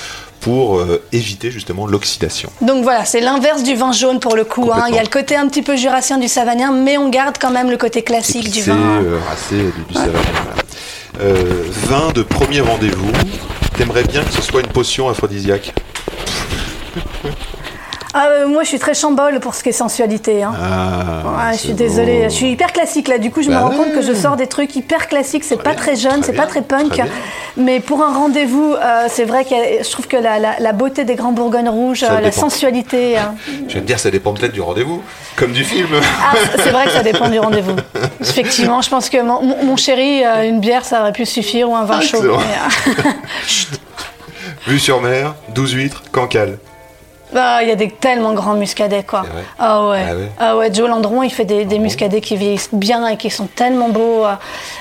[0.45, 2.51] pour euh, éviter justement l'oxydation.
[2.61, 4.69] Donc voilà, c'est l'inverse du vin jaune pour le coup.
[4.71, 4.85] hein.
[4.89, 7.49] Il y a le côté un petit peu jurassien du savagnin, mais on garde quand
[7.49, 8.77] même le côté classique du vin.
[9.01, 10.19] euh, racé, du, du voilà.
[11.19, 13.11] Euh, vin de premier rendez-vous.
[13.75, 15.73] T'aimerais bien que ce soit une potion aphrodisiaque?
[18.17, 20.41] Ah, euh, moi, je suis très chambole pour ce qui est sensualité.
[20.41, 20.53] hein.
[20.57, 22.23] Ah, Ouais, je suis désolée, beau.
[22.29, 23.17] je suis hyper classique là.
[23.17, 25.43] Du coup, je me Bah rends compte que je sors des trucs hyper classiques.
[25.43, 26.91] C'est pas bien, très jeune, c'est pas très punk.
[26.93, 27.03] très.
[27.57, 29.49] Mais pour un rendez-vous, euh, c'est vrai que
[29.83, 33.17] je trouve que la, la- la beauté des grands bourgognes rouges, euh, la sensualité.
[33.67, 35.01] Je vais te dire, ça dépend peut-être du rendez-vous,
[35.35, 35.89] comme du film.
[35.93, 37.75] Ah, c'est vrai que ça dépend du rendez-vous.
[38.21, 41.83] Effectivement, je pense que mon, mon- chéri, une bière, ça aurait pu suffire ou un
[41.83, 42.23] vin Ah, chaud.
[44.67, 46.59] Vue sur mer, 12 huîtres, Cancale.
[47.33, 49.23] Bah, Il y a des tellement grands muscadets, quoi.
[49.59, 50.03] Ah ouais.
[50.07, 50.29] Ah ouais.
[50.39, 53.47] Ah ouais, Joe Landron, il fait des, des muscadets qui vieillissent bien et qui sont
[53.47, 54.25] tellement beaux.
[54.25, 54.33] euh,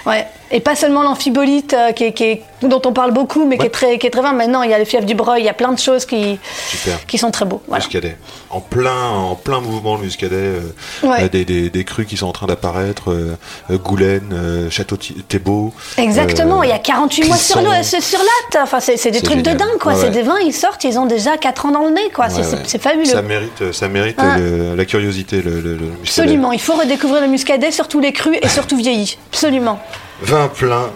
[0.06, 0.26] Ouais.
[0.50, 3.98] Et pas seulement l'amphibolite, euh, qui qui dont on parle beaucoup, mais qui, est très,
[3.98, 4.32] qui est très fin.
[4.32, 6.38] Maintenant, il y a le fief du Breuil, il y a plein de choses qui,
[6.68, 7.04] Super.
[7.06, 7.60] qui sont très beaux.
[7.68, 7.84] Voilà.
[7.84, 8.16] Muscadet.
[8.50, 10.34] En plein, en plein mouvement, le Muscadet.
[10.36, 10.60] euh,
[11.02, 11.24] Ouais.
[11.24, 13.10] euh, des, des, des crus qui sont en train d'apparaître.
[13.10, 13.36] euh,
[13.70, 14.96] euh, Goulaine, Château
[15.28, 15.72] Thébault.
[15.98, 17.70] Exactement, il y a 48 mois sur, Clisson.
[17.76, 18.62] le, c'est sur latte.
[18.62, 19.92] Enfin, c'est des trucs de dingue, quoi.
[19.94, 22.28] Ouais, c'est des vins, ils sortent, ils ont déjà 4 ans dans le nez, quoi.
[22.28, 23.04] C'est- fabuleux.
[23.06, 26.00] Ça mérite, ça mérite le- la curiosité, le, le, le Muscadet.
[26.22, 29.16] Absolument, il faut redécouvrir le muscadet, surtout les crus et surtout vieillis.
[29.32, 29.78] Absolument.
[30.22, 30.90] Vin plein,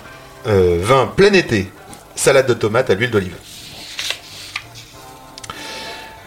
[0.47, 1.71] euh, vin plein été,
[2.15, 3.35] salade de tomates à l'huile d'olive.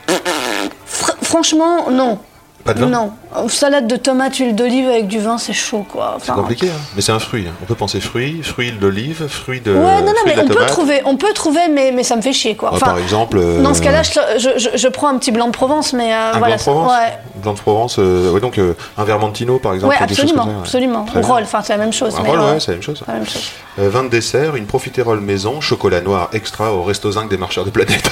[0.07, 2.19] Fr- franchement, non.
[2.63, 3.11] Pas de vin Non.
[3.35, 6.17] Euh, Salade de tomates, huile d'olive avec du vin, c'est chaud, quoi.
[6.21, 6.79] C'est Enfin, compliqué, hein.
[6.95, 7.47] mais c'est un fruit.
[7.47, 7.53] hein.
[7.63, 9.71] On peut penser fruits, fruits d'olive, fruits de.
[9.73, 10.69] Ouais, non, non, mais de la on peut tomate.
[10.69, 12.71] trouver, on peut trouver, mais, mais ça me fait chier, quoi.
[12.73, 13.39] Enfin, par exemple.
[13.39, 16.13] euh, dans ce cas-là, je, je, je- je prends un petit blanc de Provence, mais
[16.13, 16.47] euh, Un voilà.
[16.47, 19.93] blanc de Provence Ouais, Blanc de Provence, euh, ouais, donc euh, un Vermentino par exemple.
[19.95, 20.55] chose absolument, ça, ouais.
[20.59, 21.05] absolument.
[21.05, 22.15] Très roll, enfin, c'est la même chose.
[22.17, 23.03] Un mais, roll, ouais, c'est la même chose.
[23.07, 23.51] la même chose.
[23.79, 27.65] Euh, vin de dessert, une profiterole maison, chocolat noir extra au resto zinc des marcheurs
[27.65, 28.09] de planète.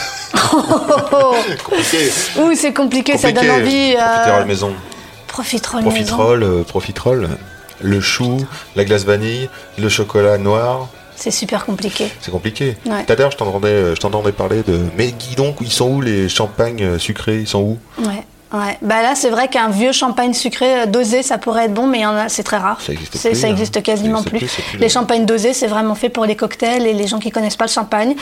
[0.53, 0.57] Oh,
[1.11, 1.35] oh.
[1.63, 2.11] compliqué.
[2.39, 3.95] Ouh, c'est compliqué, ça donne envie.
[3.95, 4.73] euh, Profiterole maison.
[5.27, 5.91] Profiterole maison.
[5.91, 7.29] Profiterole, euh, profiterole.
[7.81, 10.87] Le chou, la glace vanille, le chocolat noir.
[11.15, 12.09] C'est super compliqué.
[12.21, 12.77] C'est compliqué.
[12.85, 13.03] Ouais.
[13.05, 14.79] Tout à l'heure, je t'entendais, parler de.
[14.97, 17.77] Mais Guy donc, ils sont où les champagnes sucrés Ils sont où?
[17.99, 18.23] Ouais.
[18.51, 18.77] Ouais.
[18.81, 21.99] Bah là, c'est vrai qu'un vieux champagne sucré euh, dosé, ça pourrait être bon, mais
[21.99, 22.79] il y en a, c'est très rare.
[22.81, 23.49] Ça existe plus, Ça hein.
[23.51, 24.39] existe quasiment Ça existe plus.
[24.39, 27.05] plus, c'est plus les le- champagnes dosés, c'est vraiment fait pour les cocktails et les
[27.07, 28.15] gens qui connaissent pas le champagne.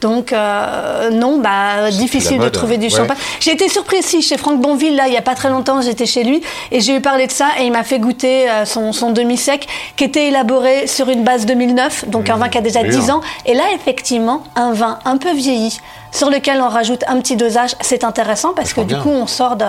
[0.00, 2.90] Donc euh, non, bah difficile de trouver du ouais.
[2.90, 3.16] champagne.
[3.40, 6.06] J'ai été surprise si chez Franck Bonville là, il y a pas très longtemps, j'étais
[6.06, 8.92] chez lui et j'ai eu parlé de ça et il m'a fait goûter euh, son,
[8.92, 9.66] son demi-sec
[9.96, 12.90] qui était élaboré sur une base 2009, donc un vin qui a déjà bien.
[12.98, 13.20] 10 ans.
[13.44, 15.78] Et là, effectivement, un vin un peu vieilli
[16.14, 19.56] sur lequel on rajoute un petit dosage, c'est intéressant parce que du coup, on sort
[19.56, 19.64] de.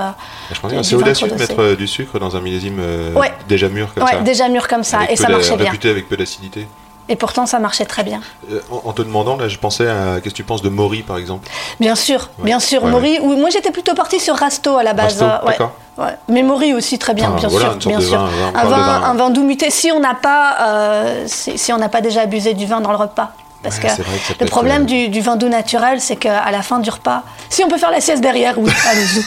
[0.84, 3.34] C'est audacieux de mettre euh, du sucre dans un millésime euh, Ouais.
[3.48, 4.20] déjà mûr comme Ouais, ça.
[4.20, 5.66] déjà mûr comme ça, Avec et ça marchait bien.
[5.72, 6.68] réputé avec peu d'acidité.
[7.08, 8.20] Et pourtant, ça marchait très bien.
[8.52, 10.20] Euh, en, te demandant, là, je pensais à.
[10.22, 11.48] Qu'est-ce que tu penses de Maury, par exemple?
[11.80, 12.84] Bien sûr, bien sûr.
[12.84, 15.22] ouais, Maury, ou- moi j'étais plutôt partie sur Rasto à la base.
[15.22, 15.64] Rasto.
[15.98, 16.06] Ouais.
[16.28, 18.18] Mais Maury aussi très bien, bien voilà, sûr, bien sûr.
[18.20, 19.04] vin, un vin, vin.
[19.04, 19.70] un vin doux muté.
[19.72, 22.91] Si on n'a pas, euh, si, si on n'a pas déjà abusé du vin dans
[22.91, 23.32] le repas.
[23.66, 24.03] Parce Ouais,
[24.38, 27.24] que, le problème euh, du, du vin doux naturel, c'est qu'à la fin du repas,
[27.49, 29.24] si on peut faire la sieste derrière, oui, allez-y.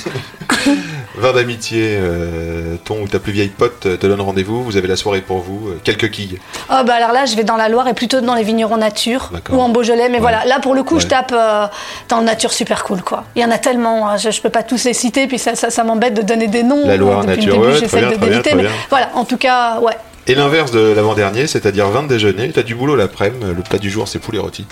[1.18, 4.94] Vin d'amitié, euh, ton ou ta plus vieille pote te donne rendez-vous, vous avez la
[4.94, 6.38] soirée pour vous, euh, quelques quilles.
[6.70, 9.32] Oh bah alors là, je vais dans la Loire et plutôt dans les vignerons nature
[9.50, 10.08] ou en Beaujolais.
[10.10, 11.66] Mais voilà, là pour le coup, je tape euh,
[12.08, 13.24] dans le nature super cool quoi.
[13.34, 15.56] Il y en a tellement, hein, je, je peux pas tous les citer, puis ça,
[15.56, 16.86] ça, ça m'embête de donner des noms.
[16.86, 18.72] La Loire Depuis nature, ouais, j'essaie très bien, de très bien, d'éviter, très mais bien.
[18.88, 19.10] voilà.
[19.14, 19.96] En tout cas, ouais.
[20.28, 23.88] Et l'inverse de l'avant-dernier, c'est-à-dire vin de déjeuner, t'as du boulot l'après-midi, le plat du
[23.88, 24.66] jour c'est poulet rôti.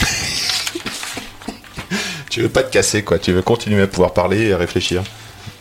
[2.30, 5.04] tu veux pas te casser quoi, tu veux continuer à pouvoir parler et à réfléchir.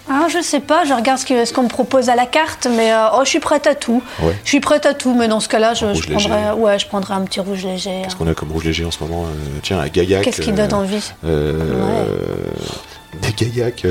[0.09, 3.07] Ah, je sais pas, je regarde ce qu'on me propose à la carte, mais euh,
[3.15, 4.03] oh, je suis prête à tout.
[4.19, 4.35] Ouais.
[4.43, 7.21] Je suis prête à tout, mais dans ce cas-là, je, prendrais, ouais, je prendrais un
[7.21, 8.01] petit rouge léger.
[8.03, 10.23] Qu'est-ce qu'on a comme rouge léger en ce moment euh, Tiens, un gaillac.
[10.23, 12.05] Qu'est-ce qui euh, donne envie euh,
[13.21, 13.85] Des gaillacs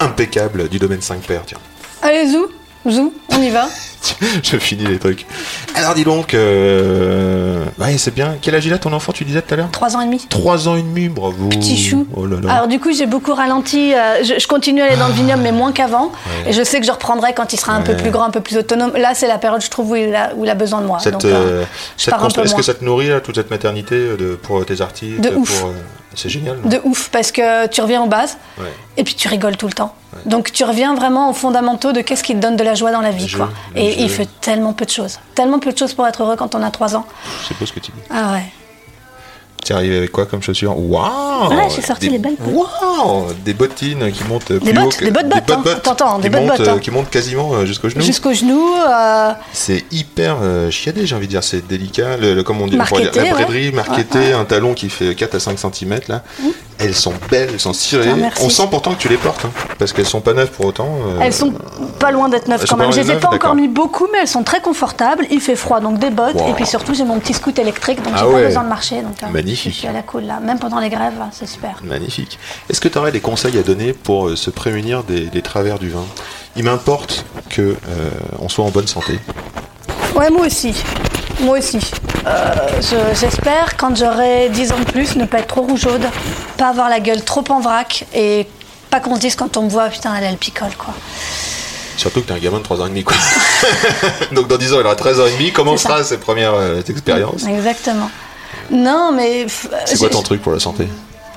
[0.00, 1.58] impeccables du domaine 5 paires, tiens.
[2.02, 2.50] Allez, zou,
[2.84, 3.91] zou, on y va.
[4.42, 5.26] Je finis les trucs.
[5.74, 8.36] Alors dis donc, euh, ouais, c'est bien.
[8.40, 9.70] Quel âge il a ton enfant, tu disais tout à l'heure?
[9.70, 10.26] Trois ans et demi.
[10.28, 11.48] 3 ans et demi, bravo.
[11.48, 12.06] Petit chou.
[12.16, 12.52] Oh là là.
[12.52, 13.94] Alors du coup, j'ai beaucoup ralenti.
[13.94, 16.12] euh, je, je continue à aller dans le vignoble, mais moins qu'avant.
[16.46, 18.40] Et je sais que je reprendrai quand il sera un peu plus grand, un peu
[18.40, 18.92] plus autonome.
[18.96, 20.98] Là, c'est la période, je trouve, où il a, où il a besoin de moi.
[21.00, 21.64] Cette, Donc, euh, euh,
[21.96, 23.94] je cette pars un constru- peu Est-ce que ça te nourrit là, toute cette maternité
[23.94, 25.64] euh, de, pour tes articles De ouf.
[26.14, 26.58] C'est génial.
[26.62, 26.68] non?
[26.68, 28.66] De ouf, parce que tu reviens aux bases Ouais.
[28.98, 29.94] et puis tu rigoles tout le temps.
[30.26, 33.00] Donc tu reviens vraiment aux fondamentaux de qu'est-ce qui te donne de la joie dans
[33.00, 33.30] la vie.
[33.32, 33.48] quoi.
[33.74, 33.91] Et.
[33.98, 35.18] Il fait tellement peu de choses.
[35.34, 37.06] Tellement peu de choses pour être heureux quand on a 3 ans.
[37.46, 37.98] C'est beau ce que tu dis.
[38.10, 38.52] Ah ouais.
[39.64, 42.66] T'es arrivé avec quoi comme chaussures Waouh Ouais, j'ai sorti Des- les belles bottes.
[42.82, 45.62] Waouh Des bottines qui montent plus Des bottes, haut que- des bottes bottes, hein.
[45.84, 46.78] T'entends, qui des bottes montent, bottes, euh, hein.
[46.80, 48.02] Qui montent quasiment euh, jusqu'au genou.
[48.02, 48.70] Jusqu'aux genoux.
[48.88, 51.44] euh, C'est hyper euh, chiadé, j'ai envie de dire.
[51.44, 52.16] C'est délicat.
[52.16, 53.30] Le, le- comme on dit, on pourrait dire, la ouais.
[53.30, 56.22] braiderie, marqueté, un talon qui fait 4 à 5 cm là.
[56.78, 58.08] Elles sont belles, elles sont cirées.
[58.10, 60.64] Ah, on sent pourtant que tu les portes, hein, parce qu'elles sont pas neuves pour
[60.66, 60.88] autant.
[61.06, 61.52] euh, Elles sont
[62.00, 62.90] pas loin d'être neuves elles quand même.
[62.92, 65.26] Je les ai pas encore mis beaucoup, mais elles sont très confortables.
[65.30, 66.40] Il fait froid, donc des bottes.
[66.48, 68.40] Et puis surtout, j'ai mon petit scoot électrique, donc Ah j'ai ouais.
[68.42, 68.96] pas besoin de marcher.
[69.52, 69.72] Magnifique.
[69.74, 70.40] Je suis à la cool là.
[70.40, 71.76] Même pendant les grèves, c'est super.
[71.82, 72.38] Magnifique.
[72.70, 75.78] Est-ce que tu aurais des conseils à donner pour euh, se prémunir des, des travers
[75.78, 76.04] du vin?
[76.56, 77.76] Il m'importe que euh,
[78.40, 79.18] on soit en bonne santé.
[80.14, 80.74] Ouais, moi aussi.
[81.40, 81.78] Moi aussi.
[82.26, 86.04] Euh, je- J'espère, quand j'aurai 10 ans de plus, ne pas être trop rougeaude,
[86.56, 88.46] pas avoir la gueule trop en vrac et
[88.90, 90.92] pas qu'on se dise quand on me voit, putain, elle, elle picole, quoi.
[91.96, 93.04] Surtout que t'es un gamin de 3 ans et demi.
[93.04, 93.16] Quoi.
[94.32, 95.52] Donc dans 10 ans, il aura 13 ans et demi.
[95.52, 97.44] Comment sera ses premières euh, expériences?
[97.46, 98.10] Exactement.
[98.72, 99.46] Non, mais.
[99.84, 100.88] C'est quoi ton truc pour la santé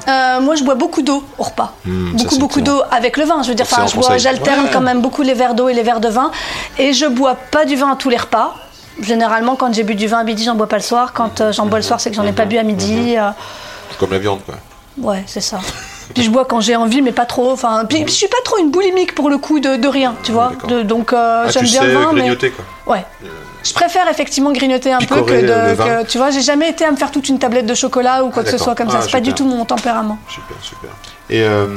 [0.07, 1.73] Euh, moi, je bois beaucoup d'eau au repas.
[1.85, 3.41] Hmm, beaucoup, beaucoup d'eau avec le vin.
[3.43, 3.85] Je veux dire, enfin,
[4.17, 4.69] j'alterne Ouais.
[4.71, 6.31] quand même beaucoup les verres d'eau et les verres de vin.
[6.77, 8.55] Et je bois pas du vin à tous les repas.
[9.01, 11.11] Généralement, quand j'ai bu du vin à midi, j'en bois pas le soir.
[11.13, 13.15] Quand euh, j'en bois le soir, c'est que j'en ai pas bu à midi.
[13.17, 13.29] euh,
[13.89, 14.55] C'est comme la viande, quoi.
[14.99, 15.59] ouais, c'est ça.
[16.13, 17.51] Puis je bois quand j'ai envie, mais pas trop.
[17.51, 20.31] Enfin, puis je suis pas trop une boulimique pour le coup de, de rien, tu
[20.31, 20.51] vois.
[20.67, 22.65] De- donc euh, Ah, j'aime bien sais le vin, mais grignoter, quoi.
[22.93, 23.05] ouais.
[23.63, 26.03] Je préfère effectivement grignoter un peu que euh, de.
[26.03, 28.29] que- tu vois, j'ai jamais été à me faire toute une tablette de chocolat ou
[28.29, 28.97] quoi que ce soit comme ça.
[28.99, 30.19] Ah, C'est pas du tout mon tempérament.
[30.29, 30.89] Super, super.
[31.31, 31.67] Et euh,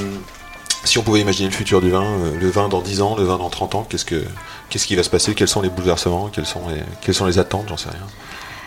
[0.85, 3.25] si on pouvait imaginer le futur du vin, euh, le vin dans 10 ans, le
[3.25, 4.23] vin dans 30 ans, qu'est-ce, que,
[4.69, 5.35] qu'est-ce qui va se passer?
[5.35, 6.29] Quels sont les bouleversements?
[6.31, 7.65] Quelles sont les, quelles sont les attentes?
[7.69, 8.07] J'en sais rien.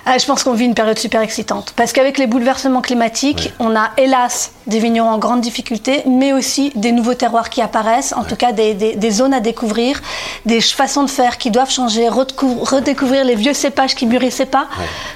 [0.05, 1.73] Ah, je pense qu'on vit une période super excitante.
[1.75, 6.71] Parce qu'avec les bouleversements climatiques, on a hélas des vignerons en grande difficulté, mais aussi
[6.75, 10.01] des nouveaux terroirs qui apparaissent, en tout cas des, des- des zones à découvrir,
[10.45, 14.67] des façons de faire qui doivent changer, redécou- redécouvrir les vieux cépages qui mûrissaient pas.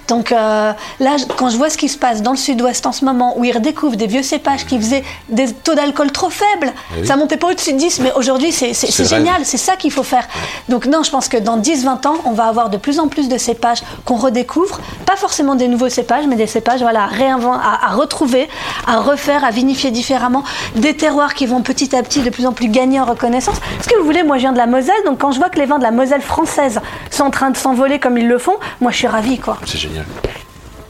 [0.07, 3.05] Donc euh, là, quand je vois ce qui se passe dans le sud-ouest en ce
[3.05, 7.01] moment, où ils redécouvrent des vieux cépages qui faisaient des taux d'alcool trop faibles, Eh
[7.01, 7.07] oui.
[7.07, 8.73] ça montait pas au-dessus de 10, mais aujourd'hui c'est
[9.17, 10.27] génial, c'est ça qu'il faut faire.
[10.69, 13.29] Donc non, je pense que dans 10-20 ans, on va avoir de plus en plus
[13.29, 14.74] de cépages qu'on redécouvre,
[15.05, 18.47] pas forcément des nouveaux cépages, mais des cépages voilà, à, à, retrouver,
[18.87, 20.43] à refaire, à vinifier différemment,
[20.75, 23.57] des terroirs qui vont petit à petit de plus en plus gagner en reconnaissance.
[23.81, 25.59] Ce que vous voulez, moi je viens de la Moselle, donc quand je vois que
[25.59, 26.79] les vins de la Moselle française
[27.11, 29.57] sont en train de s'envoler comme ils le font, moi je suis ravie quoi.
[29.65, 30.05] C'est génial.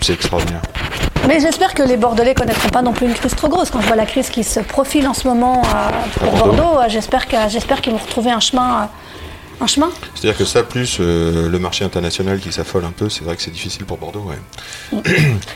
[0.02, 0.62] C'est extraordinaire.
[1.28, 3.72] Mais j'espère que les Bordelais connaîtront pas non plus une crise trop grosse.
[3.72, 6.54] Quand je vois la crise qui se profile en ce moment euh, pour Bordeaux.
[6.62, 7.26] Bordeaux, euh, j'espère
[7.82, 8.82] qu'ils vont retrouver un chemin.
[8.84, 8.86] euh,
[9.62, 13.24] un chemin C'est-à-dire que ça, plus euh, le marché international qui s'affole un peu, c'est
[13.24, 14.26] vrai que c'est difficile pour Bordeaux.
[14.26, 15.02] Ouais.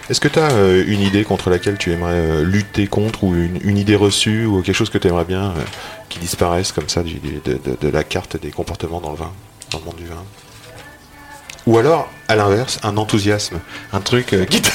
[0.10, 0.50] Est-ce que tu as
[0.88, 4.62] une idée contre laquelle tu aimerais euh, lutter contre, ou une, une idée reçue, ou
[4.62, 5.54] quelque chose que tu aimerais bien euh,
[6.10, 9.32] qui disparaisse comme ça du- de, de- de la carte des comportements dans le vin,
[9.72, 10.24] dans le monde du vin?
[11.68, 13.60] Ou alors, à l'inverse, un enthousiasme,
[13.94, 14.72] un truc euh, qui te-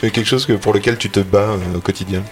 [0.08, 2.22] quelque chose que, pour lequel tu te bats euh, au quotidien?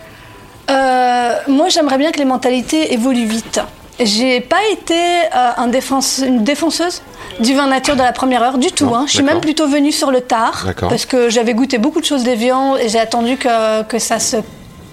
[0.71, 3.61] Euh, moi, j'aimerais bien que les mentalités évoluent vite.
[3.99, 7.03] J'ai pas été euh, un défense- une défonceuse
[7.41, 8.87] du vin nature de la première heure du tout.
[8.87, 9.05] Non, hein.
[9.07, 12.23] Je suis même plutôt venue sur le tard parce que j'avais goûté beaucoup de choses
[12.25, 14.37] déviantes et j'ai attendu que, que ça se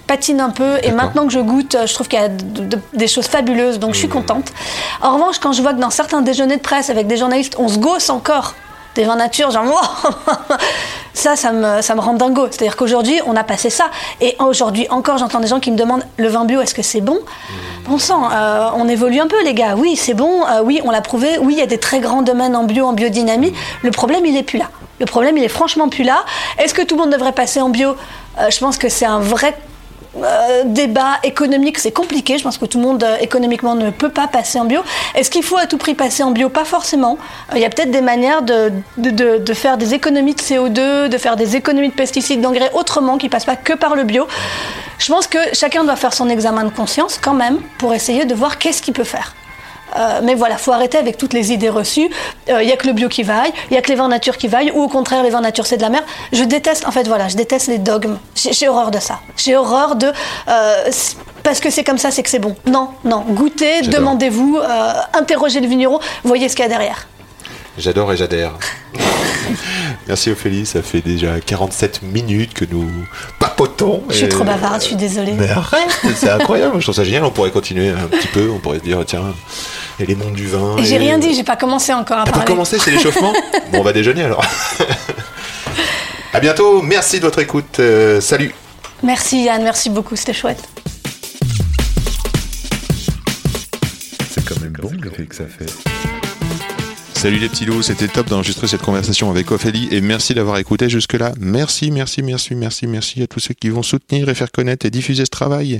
[0.06, 0.76] patine un peu.
[0.82, 3.78] Et maintenant que je goûte, je trouve qu'il y a de- de- des choses fabuleuses,
[3.78, 4.52] donc je suis contente.
[5.02, 7.68] En revanche, quand je vois que dans certains déjeuners de presse avec des journalistes, on
[7.68, 8.54] se gausse encore
[8.94, 10.10] des vins nature, genre Wow
[11.14, 12.46] ça, ça me, ça me rend dingo.
[12.50, 13.86] C'est-à-dire qu'aujourd'hui, on a passé ça.
[14.20, 17.00] Et aujourd'hui encore, j'entends des gens qui me demandent le vin bio, est-ce que c'est
[17.00, 17.18] bon?
[17.88, 19.74] Bon sang, euh, on évolue un peu, les gars.
[19.76, 20.44] Oui, c'est bon.
[20.46, 21.38] euh, oui, on l'a prouvé.
[21.40, 23.52] Oui, il y a des très grands domaines en bio, en biodynamie.
[23.82, 24.66] Le problème, il est plus là.
[25.00, 26.24] Le problème, il est franchement plus là.
[26.58, 27.96] Est-ce que tout le monde devrait passer en bio?
[28.40, 29.56] Euh, Je pense que c'est un vrai
[30.22, 32.38] euh, débat économique, c'est compliqué.
[32.38, 34.80] Je pense que tout le monde euh, économiquement ne peut pas passer en bio.
[35.14, 36.48] Est-ce qu'il faut à tout prix passer en bio?
[36.48, 37.18] Pas forcément.
[37.50, 41.08] Euh, Il y a peut-être des manières de, de, de- faire des économies de CO2,
[41.08, 44.26] de faire des économies de pesticides, d'engrais autrement, qui passent pas que par le bio.
[44.98, 48.34] Je pense que chacun doit faire son examen de conscience quand même pour essayer de
[48.34, 49.34] voir qu'est-ce qu'il peut faire.
[49.96, 52.08] Euh, mais voilà, faut arrêter avec toutes les idées reçues.
[52.48, 54.36] Il n'y a que le bio qui vaille, il y a que les vins nature
[54.36, 56.04] qui vaillent, ou au contraire les vins nature c'est de la merde.
[56.32, 58.18] Je déteste, en fait voilà, je déteste les dogmes.
[58.34, 59.20] J'ai horreur de ça.
[59.36, 60.12] J'ai horreur de
[60.48, 60.90] euh,
[61.42, 62.56] parce que c'est comme ça, c'est que c'est bon.
[62.66, 67.06] Non, non, goûtez, demandez-vous, euh, interrogez le vigneron, voyez ce qu'il y a derrière.
[67.78, 68.52] J'adore et j'adhère.
[70.06, 72.88] Merci Ophélie, ça fait déjà 47 minutes que nous
[73.38, 74.02] papotons.
[74.08, 75.32] Je suis et- trop bavarde, je suis désolée.
[75.32, 78.58] Mais arrête, c'est incroyable, je trouve ça génial, on pourrait continuer un petit peu, on
[78.58, 79.34] pourrait se dire, tiens,
[80.00, 80.76] et les mondes du vin.
[80.78, 82.46] Et J'ai et- rien dit, j'ai pas commencé encore à Pour parler.
[82.46, 83.32] commencer, c'est l'échauffement
[83.72, 84.44] Bon, on va déjeuner alors.
[86.32, 88.54] à bientôt, merci de votre écoute, euh, salut
[89.02, 90.62] Merci Yann, merci beaucoup, c'était chouette.
[94.30, 95.66] C'est quand même bon l'effet que ça fait.
[97.24, 100.90] Salut les petits loups, c'était top d'enregistrer cette conversation avec Ophélie et merci d'avoir écouté
[100.90, 101.32] jusque-là.
[101.40, 104.90] Merci, merci, merci, merci, merci à tous ceux qui vont soutenir et faire connaître et
[104.90, 105.78] diffuser ce travail.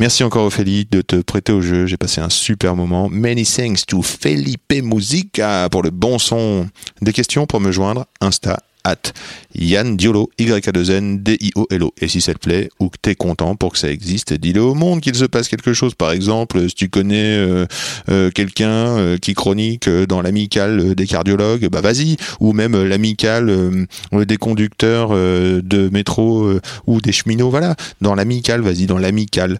[0.00, 3.08] Merci encore Ophélie de te prêter au jeu, j'ai passé un super moment.
[3.08, 6.68] Many thanks to Felipe Musica pour le bon son.
[7.00, 9.12] Des questions pour me joindre, Insta at
[9.54, 11.92] Yann Diolo, Y-A-2-N, D-I-O-L-O.
[12.00, 14.74] Et si ça te plaît, ou que t'es content pour que ça existe, dis-le au
[14.74, 15.94] monde qu'il se passe quelque chose.
[15.94, 17.66] Par exemple, si tu connais euh,
[18.10, 22.16] euh, quelqu'un euh, qui chronique dans l'amicale des cardiologues, bah vas-y.
[22.40, 26.48] Ou même l'amicale des conducteurs de métro
[26.86, 27.74] ou des cheminots, voilà.
[28.00, 29.58] Dans l'amicale, vas-y, dans l'amicale.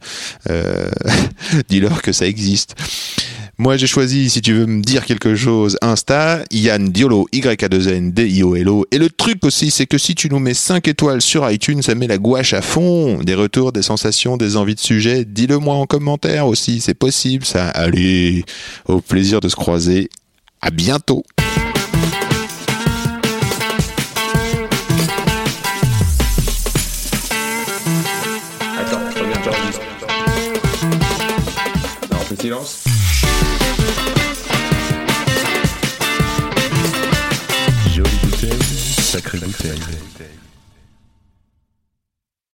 [1.69, 2.75] Dis-leur que ça existe.
[3.59, 8.85] Moi, j'ai choisi, si tu veux me dire quelque chose, Insta, Yann Diolo, Y-A-2-N, D-I-O-L-O.
[8.91, 11.95] Et le truc aussi, c'est que si tu nous mets 5 étoiles sur iTunes, ça
[11.95, 13.19] met la gouache à fond.
[13.23, 15.25] Des retours, des sensations, des envies de sujet.
[15.25, 17.69] Dis-le moi en commentaire aussi, c'est possible ça.
[17.69, 18.45] Allez,
[18.89, 20.11] au plaisir de se croiser.
[20.61, 21.25] À bientôt.
[28.79, 29.01] Attends.
[32.13, 32.85] Non, silence.
[39.17, 40.46] Jolie bouteille, sacrée bouteille.